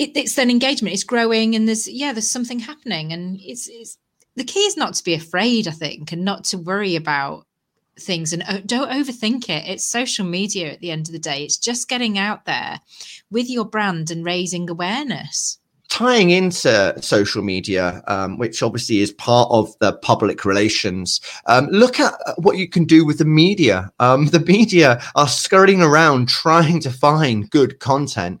it, 0.00 0.16
it's 0.16 0.34
then 0.34 0.50
engagement 0.50 0.94
it's 0.94 1.04
growing 1.04 1.54
and 1.54 1.68
there's 1.68 1.86
yeah 1.86 2.10
there's 2.10 2.30
something 2.30 2.58
happening 2.58 3.12
and 3.12 3.38
it's 3.42 3.68
it's 3.68 3.98
the 4.40 4.44
key 4.44 4.60
is 4.60 4.74
not 4.74 4.94
to 4.94 5.04
be 5.04 5.12
afraid, 5.12 5.68
I 5.68 5.70
think, 5.70 6.12
and 6.12 6.24
not 6.24 6.44
to 6.44 6.56
worry 6.56 6.96
about 6.96 7.44
things 7.98 8.32
and 8.32 8.42
uh, 8.48 8.60
don't 8.64 8.90
overthink 8.90 9.50
it. 9.50 9.68
It's 9.68 9.84
social 9.84 10.24
media 10.24 10.72
at 10.72 10.80
the 10.80 10.90
end 10.90 11.08
of 11.08 11.12
the 11.12 11.18
day. 11.18 11.44
It's 11.44 11.58
just 11.58 11.90
getting 11.90 12.16
out 12.16 12.46
there 12.46 12.80
with 13.30 13.50
your 13.50 13.66
brand 13.66 14.10
and 14.10 14.24
raising 14.24 14.70
awareness. 14.70 15.58
tying 15.90 16.30
into 16.30 16.94
social 17.02 17.42
media, 17.42 18.02
um, 18.06 18.38
which 18.38 18.62
obviously 18.62 19.00
is 19.00 19.12
part 19.12 19.48
of 19.50 19.76
the 19.80 19.92
public 19.92 20.46
relations, 20.46 21.20
um, 21.46 21.66
look 21.66 22.00
at 22.00 22.14
what 22.38 22.56
you 22.56 22.66
can 22.66 22.84
do 22.84 23.04
with 23.04 23.18
the 23.18 23.24
media. 23.26 23.90
Um, 23.98 24.26
the 24.36 24.40
media 24.40 25.02
are 25.16 25.28
scurrying 25.28 25.82
around 25.82 26.30
trying 26.30 26.80
to 26.80 26.90
find 26.90 27.50
good 27.50 27.78
content. 27.78 28.40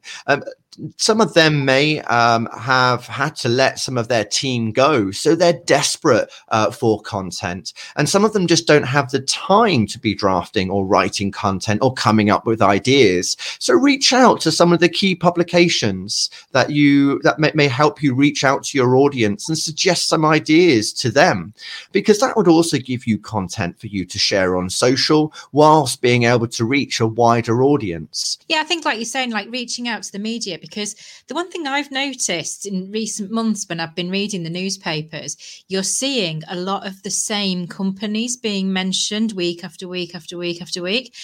Some 0.96 1.20
of 1.20 1.34
them 1.34 1.64
may 1.64 2.00
um, 2.02 2.48
have 2.58 3.06
had 3.06 3.36
to 3.36 3.48
let 3.48 3.78
some 3.78 3.98
of 3.98 4.08
their 4.08 4.24
team 4.24 4.72
go. 4.72 5.10
So 5.10 5.34
they're 5.34 5.60
desperate 5.64 6.30
uh, 6.48 6.70
for 6.70 7.00
content. 7.02 7.72
And 7.96 8.08
some 8.08 8.24
of 8.24 8.32
them 8.32 8.46
just 8.46 8.66
don't 8.66 8.84
have 8.84 9.10
the 9.10 9.20
time 9.20 9.86
to 9.88 9.98
be 9.98 10.14
drafting 10.14 10.70
or 10.70 10.86
writing 10.86 11.30
content 11.30 11.82
or 11.82 11.92
coming 11.92 12.30
up 12.30 12.46
with 12.46 12.62
ideas. 12.62 13.36
So 13.58 13.74
reach 13.74 14.12
out 14.12 14.40
to 14.42 14.52
some 14.52 14.72
of 14.72 14.80
the 14.80 14.88
key 14.88 15.14
publications 15.14 16.30
that 16.52 16.70
you 16.70 17.20
that 17.22 17.38
may, 17.38 17.52
may 17.54 17.68
help 17.68 18.02
you 18.02 18.14
reach 18.14 18.44
out 18.44 18.64
to 18.64 18.78
your 18.78 18.96
audience 18.96 19.48
and 19.48 19.58
suggest 19.58 20.08
some 20.08 20.24
ideas 20.24 20.92
to 20.94 21.10
them 21.10 21.52
because 21.92 22.20
that 22.20 22.36
would 22.36 22.48
also 22.48 22.78
give 22.78 23.06
you 23.06 23.18
content 23.18 23.78
for 23.78 23.86
you 23.86 24.04
to 24.06 24.18
share 24.18 24.56
on 24.56 24.70
social 24.70 25.32
whilst 25.52 26.00
being 26.00 26.24
able 26.24 26.48
to 26.48 26.64
reach 26.64 27.00
a 27.00 27.06
wider 27.06 27.62
audience. 27.62 28.38
Yeah, 28.48 28.60
I 28.60 28.64
think 28.64 28.84
like 28.84 28.96
you're 28.96 29.04
saying, 29.04 29.30
like 29.30 29.48
reaching 29.50 29.88
out 29.88 30.02
to 30.04 30.12
the 30.12 30.18
media 30.18 30.58
because 30.58 30.69
the 30.70 31.34
one 31.34 31.50
thing 31.50 31.66
I've 31.66 31.90
noticed 31.90 32.66
in 32.66 32.90
recent 32.90 33.30
months 33.30 33.68
when 33.68 33.80
I've 33.80 33.94
been 33.94 34.10
reading 34.10 34.42
the 34.42 34.50
newspapers, 34.50 35.36
you're 35.68 35.82
seeing 35.82 36.42
a 36.48 36.56
lot 36.56 36.86
of 36.86 37.02
the 37.02 37.10
same 37.10 37.66
companies 37.66 38.36
being 38.36 38.72
mentioned 38.72 39.32
week 39.32 39.64
after 39.64 39.88
week 39.88 40.14
after 40.14 40.36
week 40.36 40.60
after 40.62 40.82
week. 40.82 41.14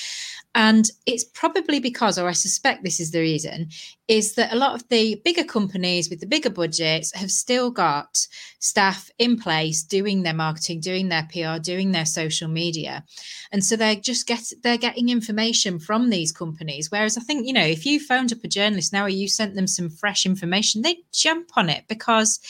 And 0.56 0.90
it's 1.04 1.22
probably 1.22 1.80
because, 1.80 2.18
or 2.18 2.28
I 2.28 2.32
suspect 2.32 2.82
this 2.82 2.98
is 2.98 3.10
the 3.10 3.20
reason, 3.20 3.68
is 4.08 4.36
that 4.36 4.54
a 4.54 4.56
lot 4.56 4.74
of 4.74 4.88
the 4.88 5.20
bigger 5.22 5.44
companies 5.44 6.08
with 6.08 6.20
the 6.20 6.26
bigger 6.26 6.48
budgets 6.48 7.14
have 7.14 7.30
still 7.30 7.70
got 7.70 8.26
staff 8.58 9.10
in 9.18 9.38
place 9.38 9.82
doing 9.82 10.22
their 10.22 10.32
marketing, 10.32 10.80
doing 10.80 11.10
their 11.10 11.28
PR, 11.30 11.60
doing 11.60 11.92
their 11.92 12.06
social 12.06 12.48
media. 12.48 13.04
And 13.52 13.62
so 13.62 13.76
they're 13.76 13.96
just 13.96 14.26
get 14.26 14.50
they're 14.62 14.78
getting 14.78 15.10
information 15.10 15.78
from 15.78 16.08
these 16.08 16.32
companies. 16.32 16.90
Whereas 16.90 17.18
I 17.18 17.20
think, 17.20 17.46
you 17.46 17.52
know, 17.52 17.60
if 17.60 17.84
you 17.84 18.00
phoned 18.00 18.32
up 18.32 18.42
a 18.42 18.48
journalist 18.48 18.94
now 18.94 19.04
or 19.04 19.10
you 19.10 19.28
sent 19.28 19.56
them 19.56 19.66
some 19.66 19.90
fresh 19.90 20.24
information, 20.24 20.80
they'd 20.80 21.04
jump 21.12 21.50
on 21.54 21.68
it 21.68 21.84
because 21.86 22.40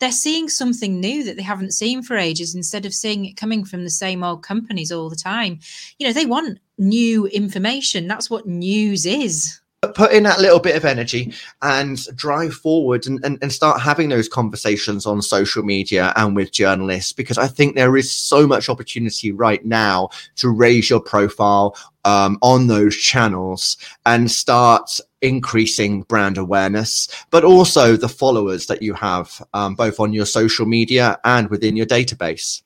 they're 0.00 0.10
seeing 0.10 0.48
something 0.48 0.98
new 0.98 1.22
that 1.22 1.36
they 1.36 1.42
haven't 1.42 1.74
seen 1.74 2.02
for 2.02 2.16
ages 2.16 2.56
instead 2.56 2.84
of 2.86 2.92
seeing 2.92 3.24
it 3.24 3.36
coming 3.36 3.64
from 3.64 3.84
the 3.84 3.90
same 3.90 4.24
old 4.24 4.42
companies 4.42 4.90
all 4.90 5.08
the 5.08 5.14
time. 5.14 5.60
You 5.98 6.08
know, 6.08 6.12
they 6.12 6.26
want 6.26 6.58
new 6.82 7.26
information. 7.28 8.06
That's 8.06 8.28
what 8.28 8.46
news 8.46 9.06
is 9.06 9.62
put 9.88 10.12
in 10.12 10.22
that 10.22 10.40
little 10.40 10.60
bit 10.60 10.76
of 10.76 10.84
energy 10.84 11.34
and 11.60 12.06
drive 12.14 12.54
forward 12.54 13.06
and, 13.06 13.22
and, 13.24 13.36
and, 13.42 13.52
start 13.52 13.80
having 13.80 14.08
those 14.08 14.28
conversations 14.28 15.06
on 15.06 15.20
social 15.20 15.64
media 15.64 16.12
and 16.14 16.36
with 16.36 16.52
journalists 16.52 17.12
because 17.12 17.36
I 17.36 17.48
think 17.48 17.74
there 17.74 17.96
is 17.96 18.10
so 18.10 18.46
much 18.46 18.68
opportunity 18.68 19.32
right 19.32 19.64
now 19.64 20.10
to 20.36 20.50
raise 20.50 20.88
your 20.88 21.00
profile 21.00 21.76
um, 22.04 22.38
on 22.42 22.68
those 22.68 22.96
channels 22.96 23.76
and 24.06 24.30
start 24.30 25.00
increasing 25.20 26.02
brand 26.02 26.38
awareness, 26.38 27.08
but 27.30 27.44
also 27.44 27.96
the 27.96 28.08
followers 28.08 28.66
that 28.66 28.82
you 28.82 28.94
have 28.94 29.42
um, 29.52 29.74
both 29.74 29.98
on 29.98 30.12
your 30.12 30.26
social 30.26 30.66
media 30.66 31.18
and 31.24 31.50
within 31.50 31.76
your 31.76 31.86
database. 31.86 32.62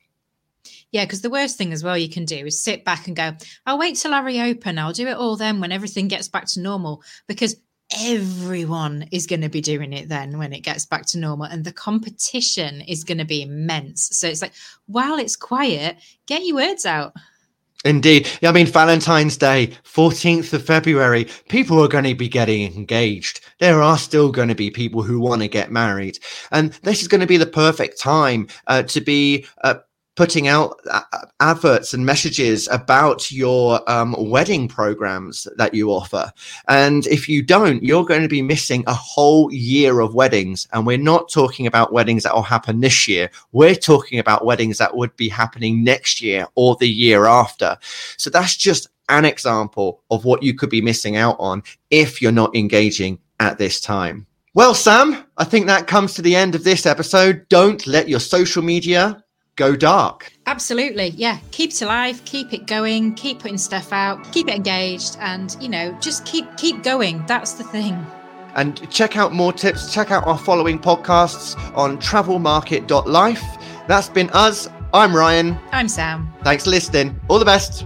Yeah, 0.91 1.05
because 1.05 1.21
the 1.21 1.29
worst 1.29 1.57
thing 1.57 1.73
as 1.73 1.83
well 1.83 1.97
you 1.97 2.09
can 2.09 2.25
do 2.25 2.45
is 2.45 2.61
sit 2.61 2.85
back 2.85 3.07
and 3.07 3.15
go, 3.15 3.33
I'll 3.65 3.79
wait 3.79 3.97
till 3.97 4.13
I 4.13 4.21
reopen. 4.21 4.79
I'll 4.79 4.93
do 4.93 5.07
it 5.07 5.17
all 5.17 5.35
then 5.35 5.59
when 5.59 5.71
everything 5.71 6.07
gets 6.07 6.27
back 6.27 6.45
to 6.47 6.61
normal. 6.61 7.03
Because 7.27 7.57
everyone 8.05 9.07
is 9.11 9.27
going 9.27 9.41
to 9.41 9.49
be 9.49 9.61
doing 9.61 9.93
it 9.93 10.09
then 10.09 10.37
when 10.37 10.51
it 10.51 10.59
gets 10.59 10.85
back 10.85 11.05
to 11.05 11.17
normal 11.17 11.45
and 11.45 11.63
the 11.63 11.71
competition 11.71 12.81
is 12.81 13.05
going 13.05 13.17
to 13.17 13.23
be 13.23 13.41
immense 13.41 14.09
so 14.11 14.27
it's 14.27 14.41
like 14.41 14.51
while 14.87 15.17
it's 15.17 15.37
quiet 15.37 15.95
get 16.25 16.45
your 16.45 16.57
words 16.57 16.85
out 16.85 17.13
Indeed. 17.85 18.27
I 18.43 18.51
mean, 18.51 18.65
Valentine's 18.65 19.37
Day, 19.37 19.67
14th 19.83 20.51
of 20.51 20.65
February, 20.65 21.27
people 21.47 21.79
are 21.81 21.87
going 21.87 22.05
to 22.05 22.15
be 22.15 22.27
getting 22.27 22.75
engaged. 22.75 23.39
There 23.59 23.81
are 23.83 23.99
still 23.99 24.31
going 24.31 24.47
to 24.47 24.55
be 24.55 24.71
people 24.71 25.03
who 25.03 25.19
want 25.19 25.43
to 25.43 25.47
get 25.47 25.71
married. 25.71 26.17
And 26.51 26.71
this 26.81 27.03
is 27.03 27.07
going 27.07 27.21
to 27.21 27.27
be 27.27 27.37
the 27.37 27.45
perfect 27.45 27.99
time 28.01 28.47
uh, 28.65 28.81
to 28.83 28.99
be 28.99 29.45
uh, 29.63 29.75
putting 30.17 30.47
out 30.47 30.79
uh, 30.91 31.01
adverts 31.39 31.93
and 31.93 32.05
messages 32.05 32.67
about 32.69 33.31
your 33.31 33.87
um, 33.89 34.15
wedding 34.17 34.67
programs 34.67 35.47
that 35.55 35.73
you 35.75 35.91
offer. 35.91 36.29
And 36.67 37.05
if 37.07 37.29
you 37.29 37.43
don't, 37.43 37.83
you're 37.83 38.03
going 38.03 38.23
to 38.23 38.27
be 38.27 38.41
missing 38.41 38.83
a 38.87 38.93
whole 38.93 39.53
year 39.53 39.99
of 39.99 40.15
weddings. 40.15 40.67
And 40.73 40.85
we're 40.85 40.97
not 40.97 41.29
talking 41.29 41.67
about 41.67 41.93
weddings 41.93 42.23
that 42.23 42.33
will 42.33 42.41
happen 42.41 42.81
this 42.81 43.07
year. 43.07 43.29
We're 43.51 43.75
talking 43.75 44.17
about 44.17 44.43
weddings 44.43 44.79
that 44.79 44.97
would 44.97 45.15
be 45.15 45.29
happening 45.29 45.83
next 45.83 46.19
year 46.19 46.47
or 46.55 46.75
the 46.75 46.89
year 46.89 47.25
after. 47.25 47.77
So 48.17 48.31
that's 48.31 48.57
just 48.57 48.89
an 49.09 49.23
example 49.23 50.03
of 50.09 50.25
what 50.25 50.41
you 50.41 50.55
could 50.55 50.71
be 50.71 50.81
missing 50.81 51.15
out 51.15 51.35
on 51.39 51.61
if 51.91 52.21
you're 52.21 52.31
not 52.31 52.55
engaging 52.55 53.19
at 53.39 53.59
this 53.59 53.79
time. 53.79 54.25
Well, 54.55 54.73
Sam, 54.73 55.23
I 55.37 55.43
think 55.43 55.67
that 55.67 55.85
comes 55.85 56.15
to 56.15 56.23
the 56.23 56.35
end 56.35 56.55
of 56.55 56.63
this 56.63 56.87
episode. 56.87 57.45
Don't 57.49 57.85
let 57.85 58.09
your 58.09 58.19
social 58.19 58.63
media 58.63 59.23
go 59.57 59.75
dark. 59.75 60.31
Absolutely. 60.45 61.09
Yeah. 61.09 61.39
Keep 61.51 61.71
it 61.71 61.81
alive, 61.81 62.21
keep 62.23 62.53
it 62.53 62.65
going, 62.65 63.13
keep 63.15 63.39
putting 63.39 63.57
stuff 63.57 63.91
out, 63.91 64.31
keep 64.31 64.47
it 64.47 64.55
engaged 64.55 65.17
and, 65.19 65.57
you 65.59 65.67
know, 65.67 65.91
just 65.99 66.25
keep 66.25 66.45
keep 66.55 66.83
going. 66.83 67.25
That's 67.27 67.53
the 67.53 67.65
thing. 67.65 68.05
And 68.55 68.89
check 68.89 69.17
out 69.17 69.33
more 69.33 69.51
tips. 69.51 69.93
Check 69.93 70.09
out 70.09 70.25
our 70.25 70.37
following 70.37 70.79
podcasts 70.79 71.55
on 71.75 71.97
travelmarket.life. 71.97 73.43
That's 73.87 74.09
been 74.09 74.29
us. 74.31 74.69
I'm 74.93 75.15
Ryan. 75.15 75.59
I'm 75.71 75.89
Sam. 75.89 76.33
Thanks 76.43 76.63
for 76.63 76.69
listening. 76.69 77.19
All 77.27 77.39
the 77.39 77.45
best. 77.45 77.85